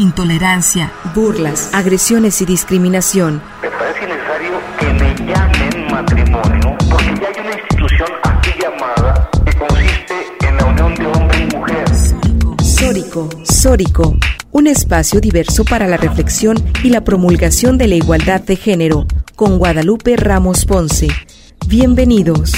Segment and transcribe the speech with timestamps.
[0.00, 3.42] intolerancia, burlas, agresiones y discriminación.
[3.60, 9.52] Me parece necesario que me llamen matrimonio porque ya hay una institución aquí llamada que
[9.58, 10.14] consiste
[10.48, 11.84] en la unión de hombre y mujer.
[12.62, 14.16] Sórico, Sórico,
[14.52, 19.06] un espacio diverso para la reflexión y la promulgación de la igualdad de género,
[19.36, 21.08] con Guadalupe Ramos Ponce.
[21.68, 22.52] Bienvenidos.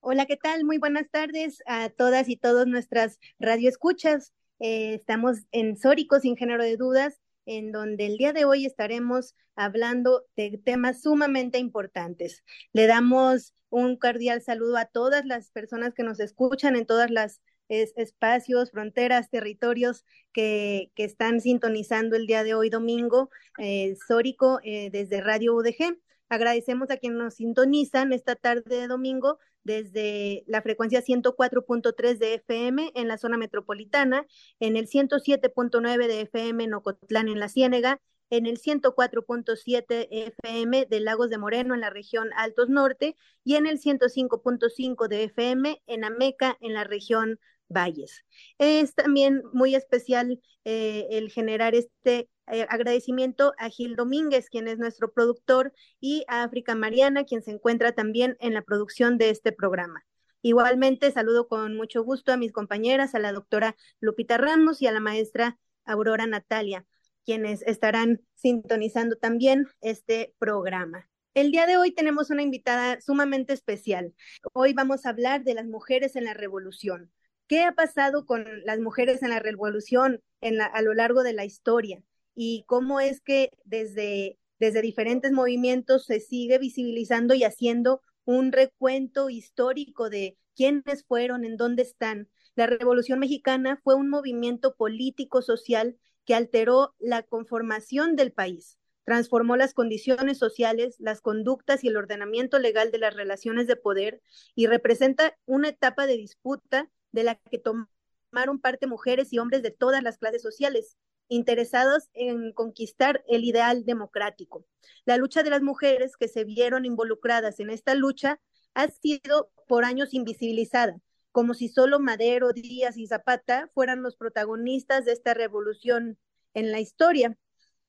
[0.00, 0.64] Hola, ¿qué tal?
[0.66, 4.34] Muy buenas tardes a todas y todos nuestras radioescuchas.
[4.62, 9.34] Eh, estamos en Sórico, sin género de dudas, en donde el día de hoy estaremos
[9.56, 12.44] hablando de temas sumamente importantes.
[12.72, 17.40] Le damos un cordial saludo a todas las personas que nos escuchan en todas las
[17.68, 24.90] espacios, fronteras, territorios que, que, están sintonizando el día de hoy domingo, eh, Sórico, eh,
[24.90, 25.98] desde Radio UDG.
[26.28, 32.92] Agradecemos a quienes nos sintonizan esta tarde de domingo desde la frecuencia 104.3 de FM
[32.94, 34.26] en la zona metropolitana,
[34.60, 41.00] en el 107.9 de FM en Ocotlán, en la Ciénega, en el 104.7 FM de
[41.00, 46.04] Lagos de Moreno, en la región Altos Norte, y en el 105.5 de FM en
[46.04, 48.24] Ameca, en la región Valles.
[48.58, 54.78] Es también muy especial eh, el generar este eh, agradecimiento a Gil Domínguez, quien es
[54.78, 59.52] nuestro productor, y a África Mariana, quien se encuentra también en la producción de este
[59.52, 60.04] programa.
[60.42, 64.92] Igualmente, saludo con mucho gusto a mis compañeras, a la doctora Lupita Ramos y a
[64.92, 66.84] la maestra Aurora Natalia,
[67.24, 71.08] quienes estarán sintonizando también este programa.
[71.34, 74.14] El día de hoy tenemos una invitada sumamente especial.
[74.52, 77.10] Hoy vamos a hablar de las mujeres en la revolución.
[77.46, 82.02] ¿Qué ha pasado con las mujeres en la revolución a lo largo de la historia?
[82.34, 89.30] Y cómo es que desde, desde diferentes movimientos se sigue visibilizando y haciendo un recuento
[89.30, 92.28] histórico de quiénes fueron, en dónde están.
[92.54, 99.56] La Revolución Mexicana fue un movimiento político social que alteró la conformación del país, transformó
[99.56, 104.20] las condiciones sociales, las conductas y el ordenamiento legal de las relaciones de poder
[104.54, 109.70] y representa una etapa de disputa de la que tomaron parte mujeres y hombres de
[109.70, 110.96] todas las clases sociales,
[111.34, 114.64] interesados en conquistar el ideal democrático.
[115.04, 118.40] La lucha de las mujeres que se vieron involucradas en esta lucha
[118.74, 120.98] ha sido por años invisibilizada,
[121.30, 126.18] como si solo Madero, Díaz y Zapata fueran los protagonistas de esta revolución
[126.54, 127.36] en la historia.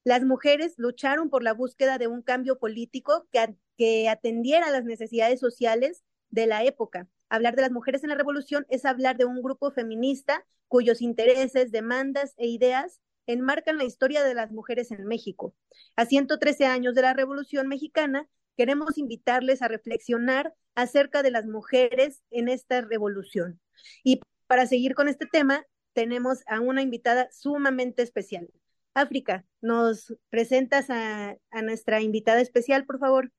[0.04, 5.40] Las mujeres lucharon por la búsqueda de un cambio político que, que atendiera las necesidades
[5.40, 7.08] sociales de la época.
[7.30, 11.72] Hablar de las mujeres en la revolución es hablar de un grupo feminista cuyos intereses,
[11.72, 15.56] demandas e ideas enmarcan la historia de las mujeres en México.
[15.96, 22.22] A 113 años de la Revolución Mexicana, queremos invitarles a reflexionar acerca de las mujeres
[22.32, 23.60] en esta revolución.
[24.04, 28.50] Y para seguir con este tema, tenemos a una invitada sumamente especial.
[28.94, 33.32] África, ¿nos presentas a, a nuestra invitada especial, por favor?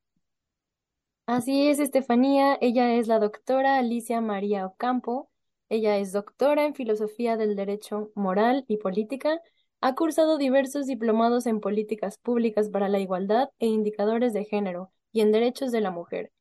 [1.27, 2.59] Así es, Estefanía.
[2.61, 5.31] Ella es la doctora Alicia María Ocampo.
[5.69, 9.41] Ella es doctora en Filosofía del Derecho Moral y Política
[9.85, 15.21] ha cursado diversos diplomados en políticas públicas para la igualdad e indicadores de género y
[15.21, 16.33] en derechos de la mujer.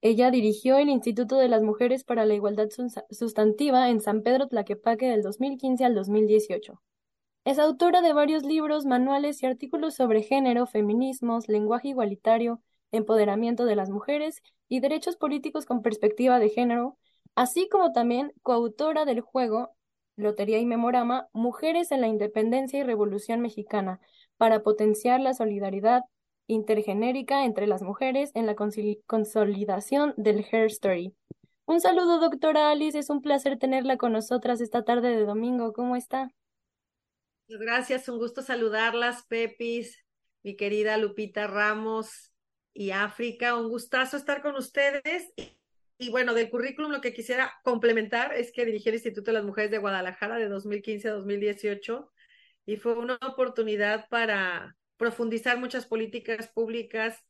[0.00, 2.70] Ella dirigió el Instituto de las Mujeres para la Igualdad
[3.10, 6.80] Sustantiva en San Pedro Tlaquepaque del 2015 al 2018.
[7.44, 13.76] Es autora de varios libros, manuales y artículos sobre género, feminismos, lenguaje igualitario, empoderamiento de
[13.76, 16.96] las mujeres y derechos políticos con perspectiva de género,
[17.34, 19.76] así como también coautora del juego
[20.16, 24.00] Lotería y Memorama, Mujeres en la Independencia y Revolución Mexicana,
[24.36, 26.02] para potenciar la solidaridad
[26.46, 31.14] intergenérica entre las mujeres en la consolidación del Hair Story.
[31.64, 35.72] Un saludo, doctora Alice, es un placer tenerla con nosotras esta tarde de domingo.
[35.72, 36.28] ¿Cómo está?
[37.48, 39.98] Gracias, un gusto saludarlas, Pepis,
[40.42, 42.32] mi querida Lupita Ramos
[42.74, 43.56] y África.
[43.56, 45.32] Un gustazo estar con ustedes
[45.98, 49.44] y bueno, del currículum lo que quisiera complementar es que dirigí el Instituto de las
[49.44, 52.10] Mujeres de Guadalajara de 2015 a 2018
[52.66, 57.22] y fue una oportunidad para profundizar muchas políticas públicas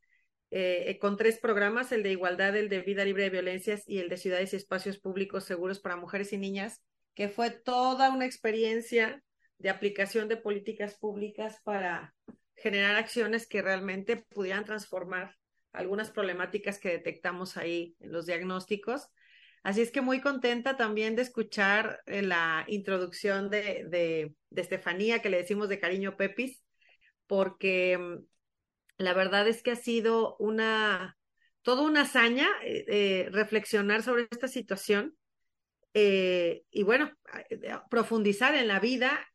[0.50, 4.10] eh, con tres programas, el de igualdad, el de vida libre de violencias y el
[4.10, 6.82] de ciudades y espacios públicos seguros para mujeres y niñas,
[7.14, 9.22] que fue toda una experiencia
[9.56, 12.14] de aplicación de políticas públicas para
[12.56, 15.36] generar acciones que realmente pudieran transformar
[15.72, 19.08] algunas problemáticas que detectamos ahí en los diagnósticos.
[19.62, 25.30] Así es que muy contenta también de escuchar eh, la introducción de, de, Estefanía, que
[25.30, 26.62] le decimos de cariño Pepis,
[27.26, 28.24] porque mm,
[28.98, 31.16] la verdad es que ha sido una,
[31.62, 35.16] toda una hazaña eh, eh, reflexionar sobre esta situación
[35.94, 37.12] y bueno,
[37.90, 39.28] profundizar en la vida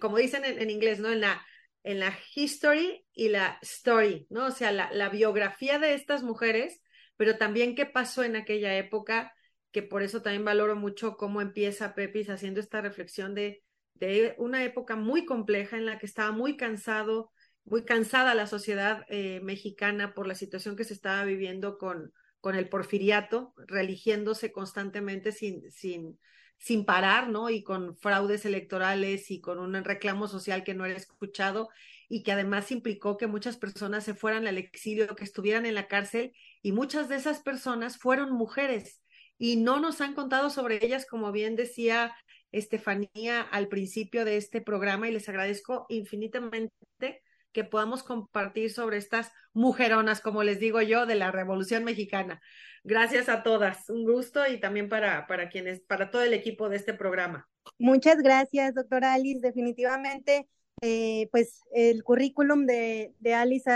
[0.00, 1.10] como dicen en, inglés, ¿no?
[1.10, 1.44] En la,
[1.84, 4.46] en la history y la story, ¿no?
[4.46, 6.80] O sea, la, biografía de estas mujeres,
[7.16, 9.32] pero también qué pasó en aquella época,
[9.70, 13.62] que por eso también valoro mucho cómo empieza Pepis haciendo esta reflexión de,
[13.94, 17.30] de una época muy compleja en la que estaba muy cansado,
[17.64, 22.54] muy cansada la sociedad eh, mexicana por la situación que se estaba viviendo con, con
[22.54, 26.18] el porfiriato, religiéndose constantemente sin, sin,
[26.58, 27.50] sin parar, ¿no?
[27.50, 31.68] Y con fraudes electorales y con un reclamo social que no era escuchado
[32.08, 35.88] y que además implicó que muchas personas se fueran al exilio, que estuvieran en la
[35.88, 39.02] cárcel y muchas de esas personas fueron mujeres
[39.38, 42.14] y no nos han contado sobre ellas, como bien decía
[42.52, 47.22] Estefanía al principio de este programa y les agradezco infinitamente
[47.54, 52.42] que podamos compartir sobre estas mujeronas, como les digo yo, de la Revolución Mexicana.
[52.82, 56.76] Gracias a todas, un gusto y también para, para quienes, para todo el equipo de
[56.76, 57.48] este programa.
[57.78, 59.40] Muchas gracias, doctora Alice.
[59.40, 60.46] Definitivamente,
[60.82, 63.70] eh, pues el currículum de, de Alice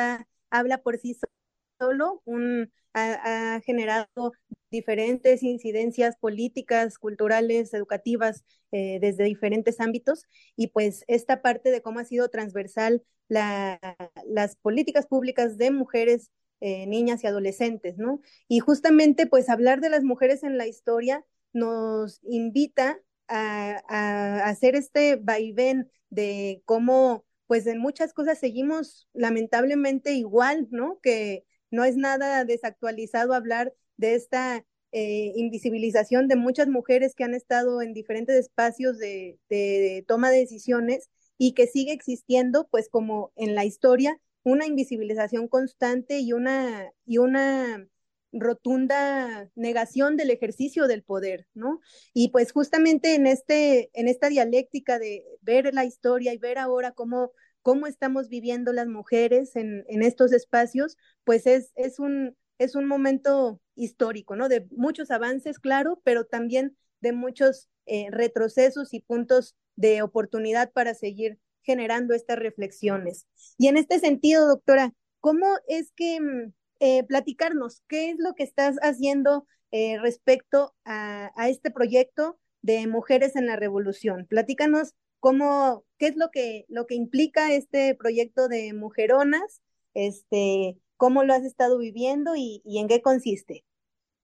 [0.50, 1.16] habla por sí
[1.78, 4.32] solo, un, ha, generado
[4.70, 10.24] diferentes incidencias políticas, culturales, educativas eh, desde diferentes ámbitos
[10.56, 13.80] y pues esta parte de cómo ha sido transversal la,
[14.26, 16.30] las políticas públicas de mujeres,
[16.60, 18.20] eh, niñas y adolescentes, ¿no?
[18.48, 24.74] Y justamente pues hablar de las mujeres en la historia nos invita a, a hacer
[24.74, 31.00] este vaivén de cómo pues en muchas cosas seguimos lamentablemente igual, ¿no?
[31.02, 37.34] Que no es nada desactualizado hablar de esta eh, invisibilización de muchas mujeres que han
[37.34, 39.38] estado en diferentes espacios de,
[40.08, 46.20] toma de decisiones y que sigue existiendo, pues como en la historia, una invisibilización constante
[46.20, 47.86] y una, y una
[48.32, 51.80] rotunda negación del ejercicio del poder, ¿no?
[52.14, 56.92] Y pues justamente en, este, en esta dialéctica de ver la historia y ver ahora
[56.92, 57.32] cómo
[57.68, 62.86] cómo estamos viviendo las mujeres en, en estos espacios, pues es, es, un, es un
[62.86, 64.48] momento histórico, ¿no?
[64.48, 70.94] De muchos avances, claro, pero también de muchos eh, retrocesos y puntos de oportunidad para
[70.94, 73.26] seguir generando estas reflexiones.
[73.56, 78.42] Y en este sentido, doctora, ¿cómo es que mm, eh, platicarnos qué es lo que
[78.42, 84.26] estás haciendo eh, respecto a, este proyecto de Mujeres en la Revolución?
[84.28, 89.62] Platícanos cómo, qué es lo que, lo que implica este proyecto de Mujeronas,
[89.94, 93.64] este, cómo lo has estado viviendo y, en qué consiste.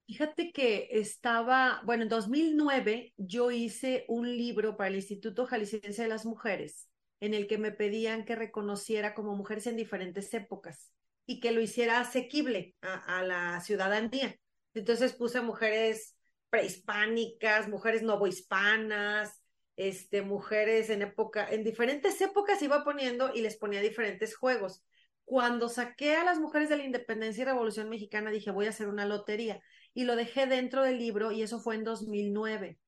[0.06, 6.08] Fíjate que estaba, bueno, en 2009 yo hice un libro para el Instituto Jalisciense de
[6.08, 6.90] las Mujeres
[7.20, 10.92] en el que me pedían que reconociera como mujeres en diferentes épocas
[11.24, 14.36] y que lo hiciera asequible a, a la ciudadanía.
[14.74, 16.16] Entonces puse mujeres
[16.50, 19.40] prehispánicas, mujeres novohispanas,
[19.76, 24.84] este, mujeres en época, en diferentes épocas iba poniendo y les ponía diferentes juegos.
[25.24, 28.88] Cuando saqué a las mujeres de la independencia y revolución mexicana, dije, voy a hacer
[28.88, 29.60] una lotería.
[29.94, 32.78] Y lo dejé dentro del libro y eso fue en 2009.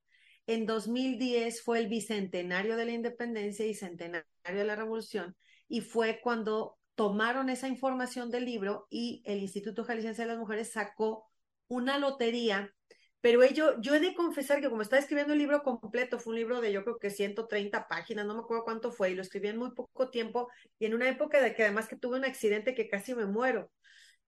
[0.46, 5.36] En 2010 fue el bicentenario de la independencia y centenario de la revolución.
[5.68, 10.72] Y fue cuando tomaron esa información del libro y el Instituto Jalisciense de las Mujeres
[10.72, 11.30] sacó
[11.68, 12.72] una lotería
[13.20, 16.38] pero yo, yo he de confesar que como estaba escribiendo el libro completo, fue un
[16.38, 19.48] libro de yo creo que 130 páginas, no me acuerdo cuánto fue, y lo escribí
[19.48, 20.48] en muy poco tiempo
[20.78, 23.70] y en una época de que además que tuve un accidente que casi me muero.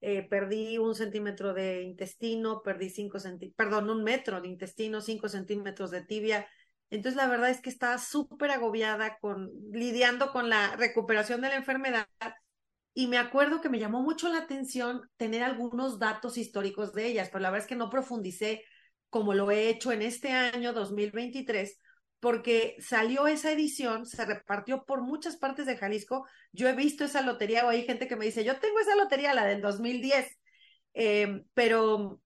[0.01, 5.27] Eh, perdí un centímetro de intestino, perdí cinco centímetros, perdón, un metro de intestino, cinco
[5.27, 6.47] centímetros de tibia.
[6.89, 11.55] Entonces la verdad es que estaba súper agobiada con lidiando con la recuperación de la
[11.57, 12.07] enfermedad
[12.93, 17.29] y me acuerdo que me llamó mucho la atención tener algunos datos históricos de ellas,
[17.31, 18.63] pero la verdad es que no profundicé
[19.09, 21.79] como lo he hecho en este año 2023,
[22.19, 26.25] porque salió esa edición, se repartió por muchas partes de Jalisco.
[26.51, 29.33] Yo he visto esa lotería o hay gente que me dice, yo tengo esa lotería,
[29.33, 30.27] la del 2010,
[30.93, 32.21] eh, pero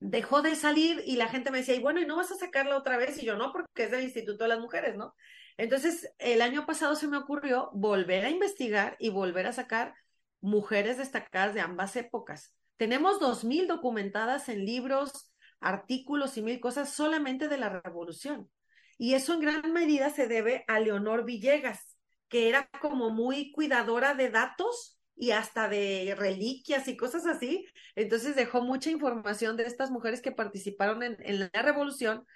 [0.00, 2.76] dejó de salir y la gente me decía, y bueno, ¿y no vas a sacarla
[2.76, 3.22] otra vez?
[3.22, 5.14] Y yo no, porque es del Instituto de las Mujeres, ¿no?
[5.58, 9.94] Entonces, el año pasado se me ocurrió volver a investigar y volver a sacar
[10.40, 12.54] mujeres destacadas de ambas épocas.
[12.78, 15.29] Tenemos dos mil documentadas en libros,
[15.60, 18.50] artículos y mil cosas solamente de la revolución.
[18.98, 21.96] Y eso en gran medida se debe a Leonor Villegas,
[22.28, 27.66] que era como muy cuidadora de datos y hasta de reliquias y cosas así.
[27.94, 32.26] Entonces dejó mucha información de estas mujeres que participaron en, la revolución.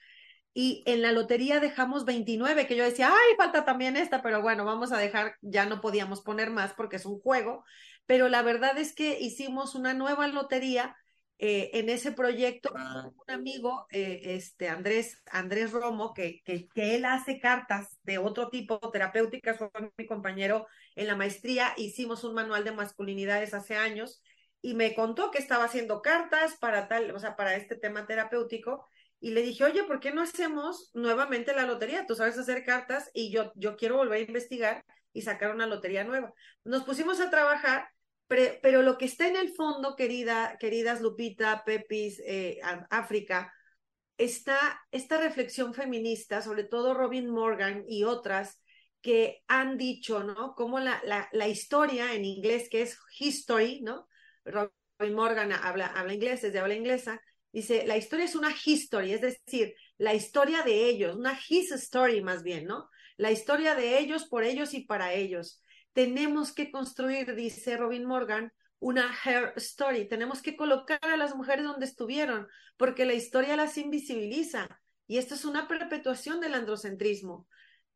[0.52, 4.64] Y en la lotería dejamos 29, que yo decía, ay, falta también esta, pero bueno,
[4.64, 7.64] vamos a dejar, ya no podíamos poner más porque es un juego.
[8.06, 10.96] Pero la verdad es que hicimos una nueva lotería
[11.38, 17.04] eh, en ese proyecto un amigo, eh, este Andrés, Andrés Romo, que, que, que, él
[17.04, 22.62] hace cartas de otro tipo, terapéuticas, fue mi compañero en la maestría, hicimos un manual
[22.62, 24.22] de masculinidades hace años
[24.62, 28.86] y me contó que estaba haciendo cartas para tal, o sea, para este tema terapéutico.
[29.20, 32.06] Y le dije, oye, ¿por qué no hacemos nuevamente la lotería?
[32.06, 36.04] Tú sabes hacer cartas y yo, yo quiero volver a investigar y sacar una lotería
[36.04, 36.32] nueva.
[36.64, 37.88] Nos pusimos a trabajar
[38.26, 42.58] pero, lo que está en el fondo, querida, queridas Lupita, Pepis, eh,
[42.90, 43.52] África,
[44.16, 48.60] está esta reflexión feminista, sobre todo Robin Morgan y otras,
[49.02, 50.54] que han dicho, ¿no?
[50.54, 54.08] Como la, la, la historia en inglés, que es history, ¿no?
[54.44, 57.20] Robin Morgan habla, habla inglés, es de habla inglesa,
[57.52, 62.22] dice, la historia es una history, es decir, la historia de ellos, una his story
[62.22, 62.88] más bien, ¿no?
[63.16, 65.60] La historia de ellos, por ellos y para ellos
[65.94, 70.06] tenemos que construir, dice Robin Morgan, una hair story.
[70.06, 74.68] Tenemos que colocar a las mujeres donde estuvieron, porque la historia las invisibiliza.
[75.06, 77.48] Y esto es una perpetuación del androcentrismo.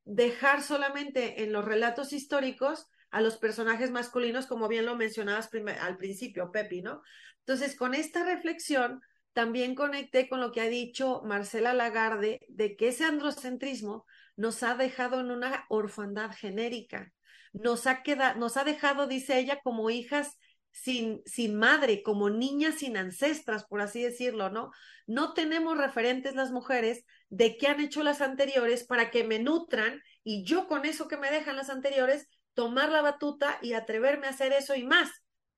[0.05, 5.50] Dejar solamente en los relatos históricos a los personajes masculinos, como bien lo mencionabas
[5.81, 7.02] al principio, Pepi, ¿no?
[7.40, 9.02] Entonces, con esta reflexión,
[9.33, 14.07] también conecté con lo que ha dicho Marcela Lagarde, de que ese androcentrismo
[14.38, 17.12] nos ha dejado en una orfandad genérica
[17.52, 18.02] nos ha,
[18.37, 20.38] nos ha dejado, dice ella, como hijas
[20.71, 24.71] sin, sin madre, como niñas sin ancestras, por así decirlo, ¿no?
[25.07, 30.02] No tenemos referentes las mujeres de qué han hecho las anteriores para que me nutran
[30.23, 34.30] y yo con eso que me dejan las anteriores, tomar la batuta y atreverme a
[34.30, 35.11] hacer eso y más,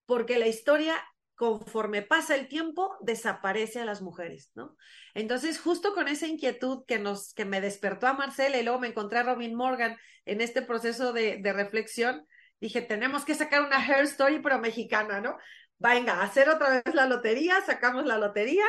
[0.06, 0.94] porque la historia
[1.40, 4.76] conforme pasa el tiempo, desaparece a las mujeres, ¿no?
[5.14, 8.88] Entonces, justo con esa inquietud que nos, que me despertó a Marcela y luego me
[8.88, 12.26] encontré a Robin Morgan en este proceso de, de reflexión,
[12.60, 15.38] dije, tenemos que sacar una hair story pero mexicana, ¿no?
[15.78, 18.66] Venga, hacer otra vez la lotería, sacamos la lotería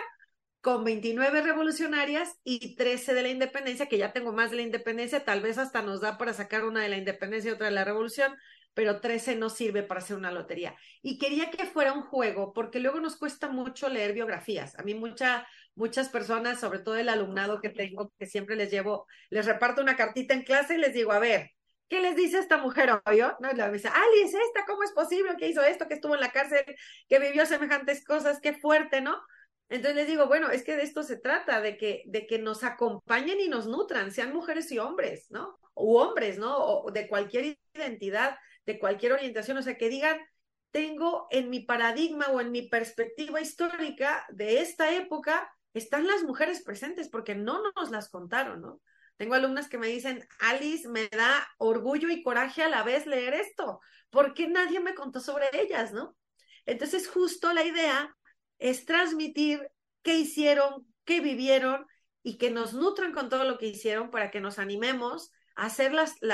[0.61, 5.25] con 29 revolucionarias y 13 de la independencia, que ya tengo más de la independencia,
[5.25, 7.83] tal vez hasta nos da para sacar una de la independencia y otra de la
[7.83, 8.33] revolución,
[8.73, 10.75] pero 13 no sirve para hacer una lotería.
[11.01, 14.77] Y quería que fuera un juego, porque luego nos cuesta mucho leer biografías.
[14.79, 19.07] A mí mucha, muchas personas, sobre todo el alumnado que tengo, que siempre les llevo,
[19.29, 21.51] les reparto una cartita en clase y les digo, a ver,
[21.89, 23.19] ¿qué les dice esta mujer hoy?
[23.39, 26.63] No, dice, Alice, esta, ¿cómo es posible que hizo esto, que estuvo en la cárcel,
[27.09, 29.21] que vivió semejantes cosas, qué fuerte, ¿no?
[29.67, 32.63] Entonces les digo, bueno, es que de esto se trata, de que, de que nos
[32.63, 35.57] acompañen y nos nutran, sean mujeres y hombres, ¿no?
[35.73, 36.57] U hombres, ¿no?
[36.57, 40.19] O de cualquier identidad de cualquier orientación, o sea, que digan,
[40.71, 46.63] tengo en mi paradigma o en mi perspectiva histórica de esta época, están las mujeres
[46.63, 48.81] presentes porque no nos las contaron, ¿no?
[49.17, 53.33] Tengo alumnas que me dicen, Alice, me da orgullo y coraje a la vez leer
[53.35, 56.15] esto, porque nadie me contó sobre ellas, ¿no?
[56.65, 58.15] Entonces, justo la idea
[58.57, 59.69] es transmitir
[60.01, 61.85] qué hicieron, qué vivieron
[62.23, 65.69] y que nos nutran con todo lo que hicieron para que nos animemos a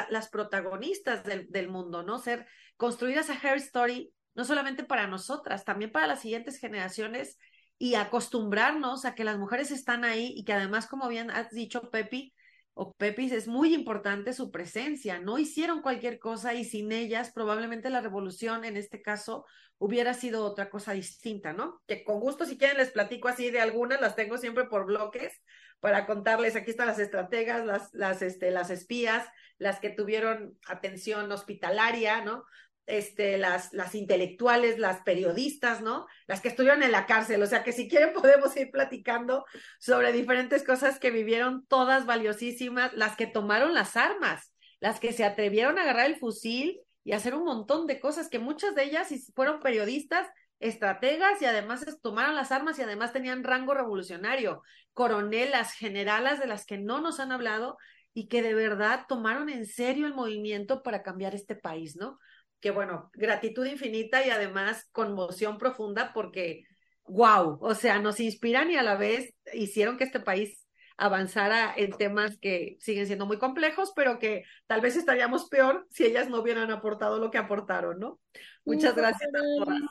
[0.09, 2.17] las protagonistas del, del, mundo, ¿no?
[2.17, 7.37] Ser, construir esa hair story, no solamente para nosotras, también para las siguientes generaciones
[7.77, 11.89] y acostumbrarnos a que las mujeres están ahí y que además, como bien has dicho,
[11.89, 12.33] Pepi,
[12.73, 15.19] o Pepis, es muy importante su presencia.
[15.19, 19.45] No hicieron cualquier cosa y sin ellas probablemente la revolución en este caso
[19.79, 21.81] hubiera sido otra cosa distinta, ¿no?
[21.87, 25.41] Que con gusto si quieren les platico así de algunas, las tengo siempre por bloques,
[25.79, 31.31] para contarles, aquí están las estrategas, las, las, este, las espías, las que tuvieron atención
[31.31, 32.43] hospitalaria, ¿no?
[32.85, 36.07] Este, las, las intelectuales, las periodistas, ¿no?
[36.25, 37.43] Las que estuvieron en la cárcel.
[37.43, 39.45] O sea que si quieren podemos ir platicando
[39.79, 45.25] sobre diferentes cosas que vivieron, todas valiosísimas, las que tomaron las armas, las que se
[45.25, 49.09] atrevieron a agarrar el fusil y hacer un montón de cosas que muchas de ellas
[49.35, 50.27] fueron periodistas
[50.59, 56.65] estrategas y además tomaron las armas y además tenían rango revolucionario, coronelas, generalas de las
[56.65, 57.77] que no nos han hablado
[58.13, 62.17] y que de verdad tomaron en serio el movimiento para cambiar este país, ¿no?
[62.59, 66.63] Que bueno, gratitud infinita y además conmoción profunda porque,
[67.03, 71.91] wow, o sea, nos inspiran y a la vez hicieron que este país avanzara en
[71.91, 76.39] temas que siguen siendo muy complejos, pero que tal vez estaríamos peor si ellas no
[76.41, 78.19] hubieran aportado lo que aportaron, ¿no?
[78.65, 79.81] Muchas gracias a todas.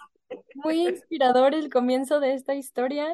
[0.55, 3.12] Muy inspirador el comienzo de esta historia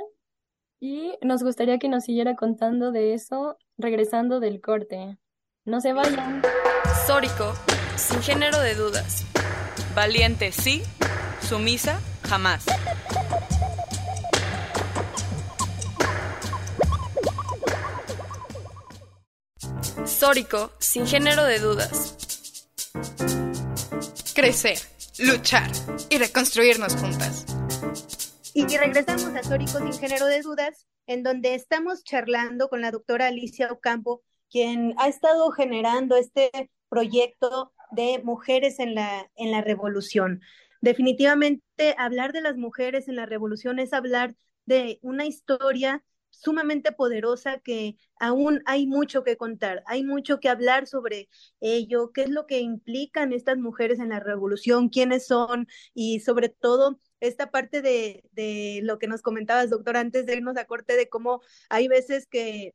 [0.80, 5.18] y nos gustaría que nos siguiera contando de eso regresando del corte.
[5.64, 6.42] No se vayan.
[7.06, 7.52] Sórico,
[7.96, 9.24] sin género de dudas.
[9.94, 10.82] Valiente sí,
[11.40, 12.64] sumisa jamás.
[20.04, 22.16] Sórico, sin género de dudas.
[24.34, 24.91] Crecer
[25.22, 25.70] luchar
[26.10, 27.46] y reconstruirnos juntas.
[28.54, 33.28] Y regresamos a Sóricos sin género de dudas, en donde estamos charlando con la doctora
[33.28, 36.50] Alicia Ocampo, quien ha estado generando este
[36.88, 40.40] proyecto de mujeres en la, en la revolución.
[40.80, 44.34] Definitivamente, hablar de las mujeres en la revolución es hablar
[44.66, 46.02] de una historia
[46.32, 51.28] sumamente poderosa que aún hay mucho que contar, hay mucho que hablar sobre
[51.60, 56.48] ello, qué es lo que implican estas mujeres en la revolución, quiénes son y sobre
[56.48, 60.96] todo esta parte de, de lo que nos comentabas, doctor, antes de irnos a corte,
[60.96, 62.74] de cómo hay veces que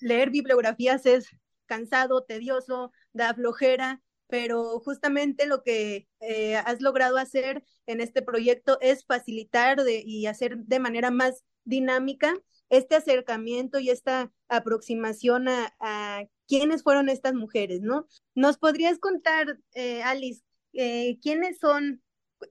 [0.00, 1.28] leer bibliografías es
[1.66, 8.78] cansado, tedioso, da flojera, pero justamente lo que eh, has logrado hacer en este proyecto
[8.80, 12.34] es facilitar de, y hacer de manera más dinámica
[12.68, 18.06] este acercamiento y esta aproximación a, quiénes fueron estas mujeres, ¿no?
[18.34, 20.42] ¿Nos podrías contar, eh, Alice,
[20.74, 22.02] eh, quiénes son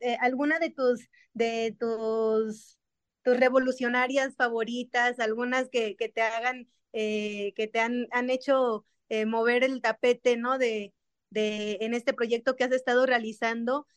[0.02, 2.80] eh, alguna de tus, de tus,
[3.26, 8.86] revolucionarias favoritas, algunas que, que te hagan, que te han, han hecho
[9.28, 10.58] mover el tapete, ¿no?
[10.58, 10.94] De,
[11.30, 13.88] de, en este proyecto que has estado realizando,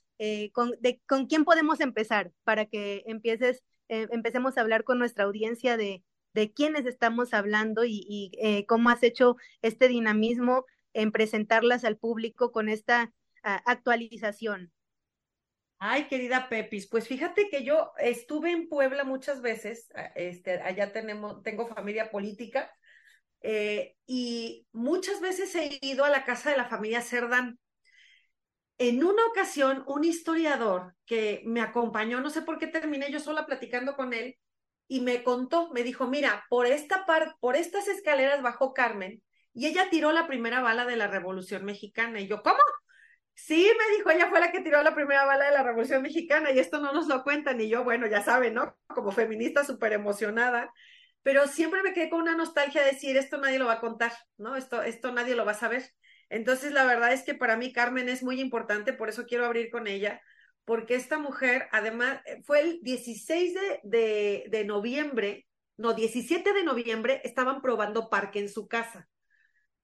[0.53, 0.73] con,
[1.09, 6.05] ¿con quién podemos empezar para que empieces, empecemos a hablar con nuestra audiencia de,
[6.37, 12.53] de quiénes estamos hablando y, eh, cómo has hecho este dinamismo en presentarlas al público
[12.53, 13.13] con esta
[13.43, 14.71] uh, actualización?
[15.79, 21.43] Ay, querida Pepis, pues fíjate que yo estuve en Puebla muchas veces, este, allá tenemos,
[21.43, 22.71] tengo familia política,
[23.41, 27.59] eh, y muchas veces he ido a la casa de la familia Cerdán.
[28.79, 33.47] En una ocasión, un historiador que me acompañó, no sé por qué terminé yo sola
[33.47, 34.37] platicando con él,
[34.89, 39.23] y me contó, me dijo, mira, por esta parte, por estas escaleras bajó Carmen,
[39.57, 42.21] y ella tiró la primera bala de la Revolución Mexicana.
[42.21, 42.59] Y yo, ¿cómo?
[43.35, 46.51] Sí, me dijo, ella fue la que tiró la primera bala de la Revolución Mexicana
[46.51, 47.59] y esto no nos lo cuentan.
[47.61, 48.77] Y yo, bueno, ya saben, ¿no?
[48.87, 50.71] Como feminista súper emocionada,
[51.23, 54.13] pero siempre me quedé con una nostalgia de decir, esto nadie lo va a contar,
[54.37, 54.57] ¿no?
[54.57, 55.91] Esto, esto nadie lo va a saber.
[56.29, 59.71] Entonces, la verdad es que para mí Carmen es muy importante, por eso quiero abrir
[59.71, 60.21] con ella,
[60.67, 65.47] porque esta mujer, además, fue el 16 de, de, de noviembre,
[65.79, 69.09] no, 17 de noviembre, estaban probando parque en su casa.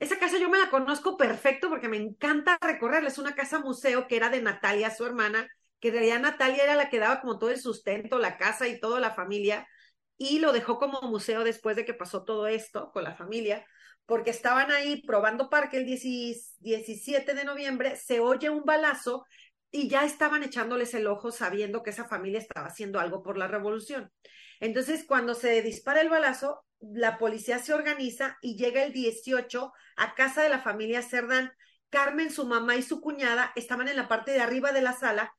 [0.00, 3.08] Esa casa yo me la conozco perfecto porque me encanta recorrerla.
[3.08, 6.74] Es una casa museo que era de Natalia, su hermana, que en realidad Natalia era
[6.74, 9.68] la que daba como todo el sustento, la casa y toda la familia,
[10.16, 13.64] y lo dejó como museo después de que pasó todo esto con la familia,
[14.06, 19.24] porque estaban ahí probando parque el 17 de noviembre, se oye un balazo
[19.72, 23.48] y ya estaban echándoles el ojo sabiendo que esa familia estaba haciendo algo por la
[23.48, 24.12] revolución.
[24.60, 30.14] Entonces, cuando se dispara el balazo, la policía se organiza y llega el 18 a
[30.14, 31.52] casa de la familia Cerdán.
[31.88, 35.34] Carmen, su mamá y su cuñada estaban en la parte de arriba de la sala,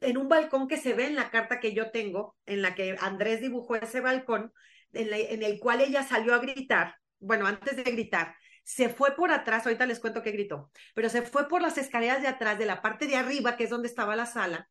[0.00, 2.96] en un balcón que se ve en la carta que yo tengo, en la que
[3.00, 4.52] Andrés dibujó ese balcón,
[4.92, 8.34] en, en el cual ella salió a gritar, bueno, antes de gritar,
[8.68, 12.20] se fue por atrás, ahorita les cuento qué gritó, pero se fue por las escaleras
[12.20, 14.68] de atrás, de la parte de arriba, que es donde estaba la sala,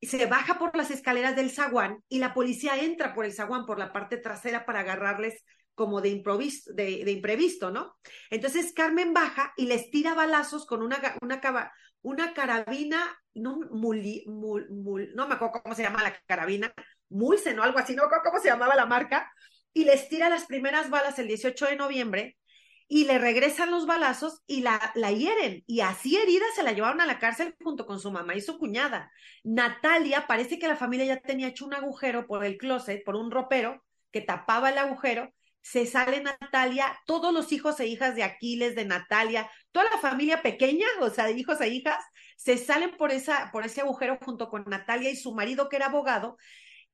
[0.00, 3.80] se baja por las escaleras del zaguán y la policía entra por el zaguán, por
[3.80, 5.42] la parte trasera para agarrarles
[5.74, 7.96] como de improviso, de, de imprevisto, ¿no?
[8.30, 11.40] Entonces Carmen baja y les tira balazos con una, una,
[12.02, 16.72] una carabina, no, no me acuerdo cómo se llama la carabina,
[17.08, 19.28] Mulsen o algo así, no me cómo se llamaba la marca,
[19.72, 22.36] y les tira las primeras balas el 18 de noviembre
[22.86, 25.64] y le regresan los balazos y la, la hieren.
[25.66, 28.58] Y así herida se la llevaron a la cárcel junto con su mamá y su
[28.58, 29.10] cuñada.
[29.42, 33.30] Natalia, parece que la familia ya tenía hecho un agujero por el closet, por un
[33.30, 35.32] ropero que tapaba el agujero.
[35.62, 40.42] Se sale Natalia, todos los hijos e hijas de Aquiles, de Natalia, toda la familia
[40.42, 42.04] pequeña, o sea, hijos e hijas,
[42.36, 45.86] se salen por, esa, por ese agujero junto con Natalia y su marido, que era
[45.86, 46.36] abogado.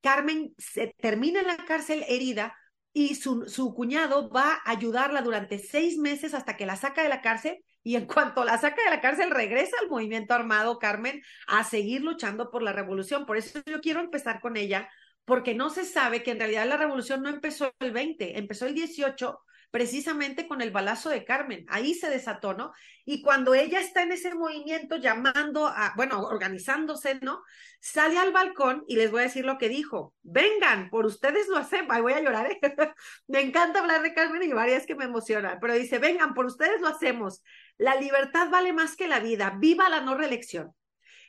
[0.01, 2.55] Carmen se termina en la cárcel herida,
[2.93, 7.09] y su, su, cuñado va a ayudarla durante seis meses hasta que la saca de
[7.09, 11.21] la cárcel y en cuanto la saca de la cárcel regresa al movimiento armado, Carmen,
[11.47, 13.25] a seguir luchando por la revolución.
[13.25, 14.89] Por eso yo quiero empezar con ella,
[15.25, 18.75] porque no se sabe que en realidad la revolución no empezó el 20, empezó el
[18.75, 19.39] 18
[19.71, 21.65] precisamente con el balazo de Carmen.
[21.69, 22.73] Ahí se desató, ¿no?
[23.05, 27.41] Y cuando ella está en ese movimiento llamando a, bueno, organizándose, ¿no?
[27.79, 30.13] Sale al balcón y les voy a decir lo que dijo.
[30.21, 31.87] Vengan, por ustedes lo hacemos.
[31.89, 32.51] Ay, voy a llorar.
[32.51, 32.59] ¿eh?
[33.27, 36.81] me encanta hablar de Carmen y varias que me emocionan, pero dice, vengan, por ustedes
[36.81, 37.41] lo hacemos.
[37.77, 39.55] La libertad vale más que la vida.
[39.57, 40.75] Viva la no reelección.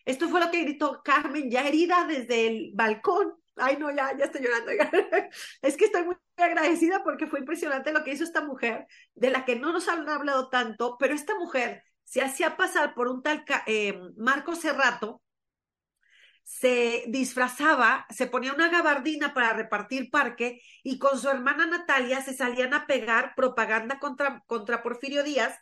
[0.05, 3.35] Esto fue lo que gritó Carmen, ya herida desde el balcón.
[3.57, 4.73] Ay, no, ya, ya estoy llorando.
[5.63, 9.45] es que estoy muy agradecida porque fue impresionante lo que hizo esta mujer, de la
[9.45, 13.45] que no nos han hablado tanto, pero esta mujer se hacía pasar por un tal
[13.67, 15.23] eh, Marco Serrato,
[16.45, 22.35] se disfrazaba, se ponía una gabardina para repartir parque y con su hermana Natalia se
[22.35, 25.57] salían a pegar propaganda contra, contra Porfirio Díaz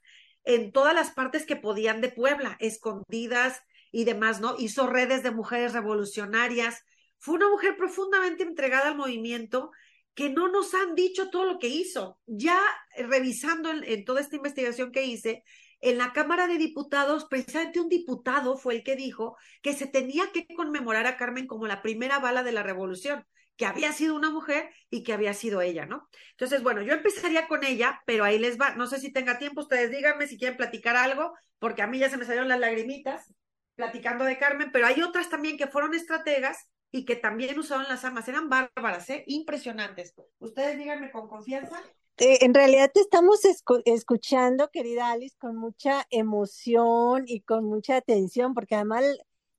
[0.45, 4.55] en todas las partes que podían de Puebla, escondidas y demás, ¿no?
[4.59, 6.83] Hizo redes de mujeres revolucionarias.
[7.21, 9.71] Fue una mujer profundamente entregada al movimiento
[10.15, 12.19] que no nos han dicho todo lo que hizo.
[12.27, 12.59] Ya
[12.97, 15.45] revisando en, toda esta investigación que hice,
[15.81, 20.33] en la Cámara de Diputados, precisamente un diputado fue el que dijo que se tenía
[20.33, 24.31] que conmemorar a Carmen como la primera bala de la revolución, que había sido una
[24.31, 26.09] mujer y que había sido ella, ¿no?
[26.33, 29.61] Entonces, bueno, yo empezaría con ella, pero ahí les va, no sé si tenga tiempo,
[29.61, 33.33] ustedes díganme si quieren platicar algo, porque a mí ya se me salieron las lagrimitas
[33.75, 38.05] platicando de Carmen, pero hay otras también que fueron estrategas y que también usaban las
[38.05, 39.25] armas, eran bárbaras, ¿eh?
[39.27, 40.15] impresionantes.
[40.39, 41.81] Ustedes díganme con confianza.
[42.17, 43.41] Eh, en realidad te estamos
[43.85, 49.05] escuchando, querida Alice, con mucha emoción y con mucha atención, porque además,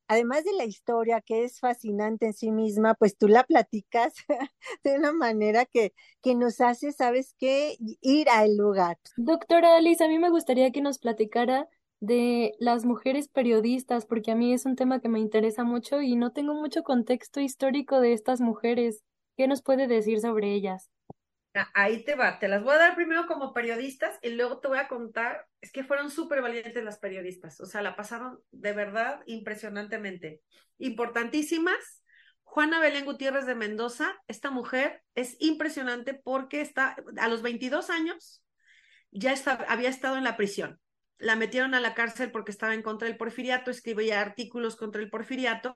[0.08, 4.14] además de la historia que es fascinante en sí misma, pues tú la platicas
[4.84, 7.78] de una manera que, que nos hace, ¿sabes qué?
[8.02, 9.00] Ir al lugar.
[9.16, 11.68] Doctora Alice, a mí me gustaría que nos platicara
[12.02, 16.16] de las mujeres periodistas, porque a mí es un tema que me interesa mucho y
[16.16, 19.04] no tengo mucho contexto histórico de estas mujeres.
[19.38, 20.90] ¿Qué nos puede decir sobre ellas?
[21.54, 24.68] Ah, ahí te va, te las voy a dar primero como periodistas y luego te
[24.68, 28.74] voy a contar, es que fueron súper valientes las periodistas, o sea, la pasaron de
[28.74, 30.42] verdad impresionantemente.
[30.80, 32.04] Importantísimas,
[32.44, 38.42] Juana Belén Gutiérrez de Mendoza, esta mujer es impresionante porque está a los 22 años
[39.12, 39.36] ya
[39.68, 40.80] había estado en la prisión.
[41.22, 45.10] La metieron a la cárcel porque estaba en contra del porfiriato, escribía artículos contra el
[45.10, 45.76] porfiriato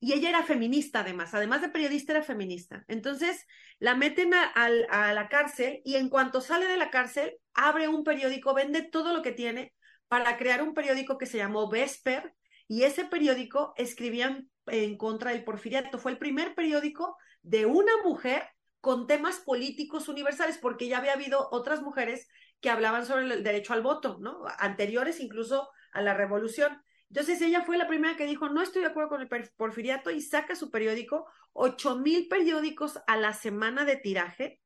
[0.00, 2.84] y ella era feminista además, además de periodista era feminista.
[2.88, 3.46] Entonces
[3.78, 4.68] la meten a,
[5.12, 9.22] la cárcel y en cuanto sale de la cárcel abre un periódico, vende todo lo
[9.22, 9.72] que tiene
[10.08, 12.34] para crear un periódico que se llamó Vesper
[12.66, 15.98] y ese periódico escribía en, contra del porfiriato.
[15.98, 18.48] Fue el primer periódico de una mujer
[18.80, 22.26] con temas políticos universales, porque ya había habido otras mujeres
[22.62, 24.44] que hablaban sobre el derecho al voto, ¿no?
[24.58, 26.82] Anteriores incluso a la revolución.
[27.10, 30.22] Entonces ella fue la primera que dijo, no estoy de acuerdo con el porfiriato y
[30.22, 34.60] saca su periódico, ocho mil periódicos a la semana de tiraje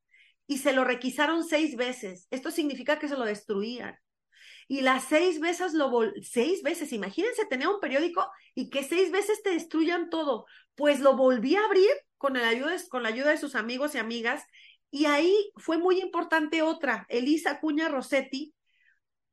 [0.47, 2.29] y se lo requisaron seis veces.
[2.31, 3.99] Esto significa que se lo destruían.
[4.69, 5.91] Y las seis veces lo
[6.23, 10.47] seis veces, imagínense tener un periódico y que seis veces te destruyan todo.
[10.75, 13.99] Pues lo volví a abrir con, la ayuda, con la ayuda de sus amigos y
[13.99, 14.45] amigas.
[14.97, 18.55] Y ahí fue muy importante otra, Elisa Cuña Rossetti,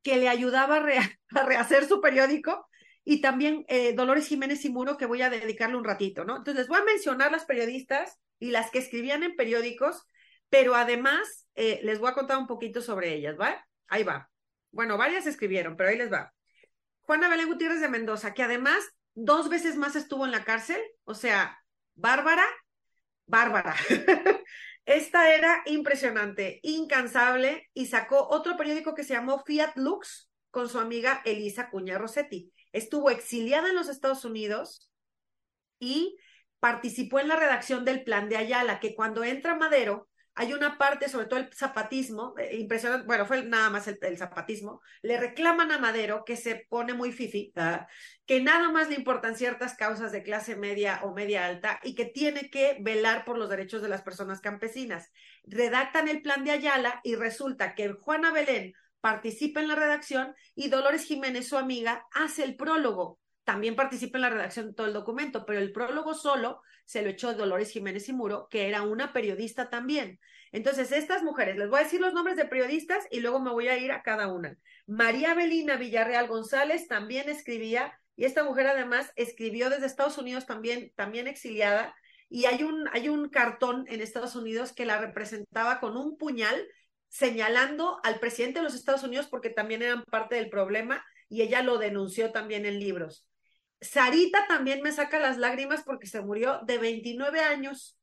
[0.02, 0.76] que le ayudaba
[1.34, 2.68] a rehacer su periódico
[3.02, 6.36] y también eh, Dolores Jiménez y Muro, que voy a dedicarle un ratito, ¿no?
[6.36, 10.06] Entonces, les voy a mencionar las periodistas y las que escribían en periódicos,
[10.50, 13.66] pero además eh, les voy a contar un poquito sobre ellas, ¿va?
[13.88, 14.30] Ahí va.
[14.70, 16.34] Bueno, varias escribieron, pero ahí les va.
[17.00, 21.14] Juana Belén Gutiérrez de Mendoza, que además dos veces más estuvo en la cárcel, o
[21.14, 21.58] sea,
[21.94, 22.44] Bárbara,
[23.24, 23.74] Bárbara.
[24.86, 30.78] Esta era impresionante, incansable, y sacó otro periódico que se llamó Fiat Lux con su
[30.78, 32.52] amiga Elisa Cuña Rossetti.
[32.72, 34.90] Estuvo exiliada en los Estados Unidos
[35.78, 36.16] y
[36.60, 41.08] participó en la redacción del plan de Ayala, que cuando entra Madero, hay una parte,
[41.08, 45.78] sobre todo el zapatismo, eh, impresionante, bueno, fue nada más el, zapatismo, le reclaman a
[45.78, 47.52] Madero que se pone muy fifi,
[48.26, 52.06] que nada más le importan ciertas causas de clase media o media alta y que
[52.06, 55.12] tiene que velar por los derechos de las personas campesinas.
[55.44, 60.68] Redactan el plan de Ayala y resulta que Juana Belén participa en la redacción y
[60.68, 63.20] Dolores Jiménez, su amiga, hace el prólogo.
[63.44, 67.10] También participa en la redacción de todo el documento, pero el prólogo solo se lo
[67.10, 70.18] echó Dolores Jiménez y Muro, que era una periodista también.
[70.52, 73.68] Entonces, estas mujeres, les voy a decir los nombres de periodistas y luego me voy
[73.68, 74.56] a ir a cada una.
[74.86, 80.92] María Belina Villarreal González también escribía, y esta mujer además escribió desde Estados Unidos también,
[80.94, 81.94] también exiliada,
[82.28, 86.66] y hay un, hay un cartón en Estados Unidos que la representaba con un puñal
[87.08, 91.62] señalando al presidente de los Estados Unidos porque también eran parte del problema y ella
[91.62, 93.26] lo denunció también en libros.
[93.84, 97.98] Sarita también me saca las lágrimas porque se murió de 29 años.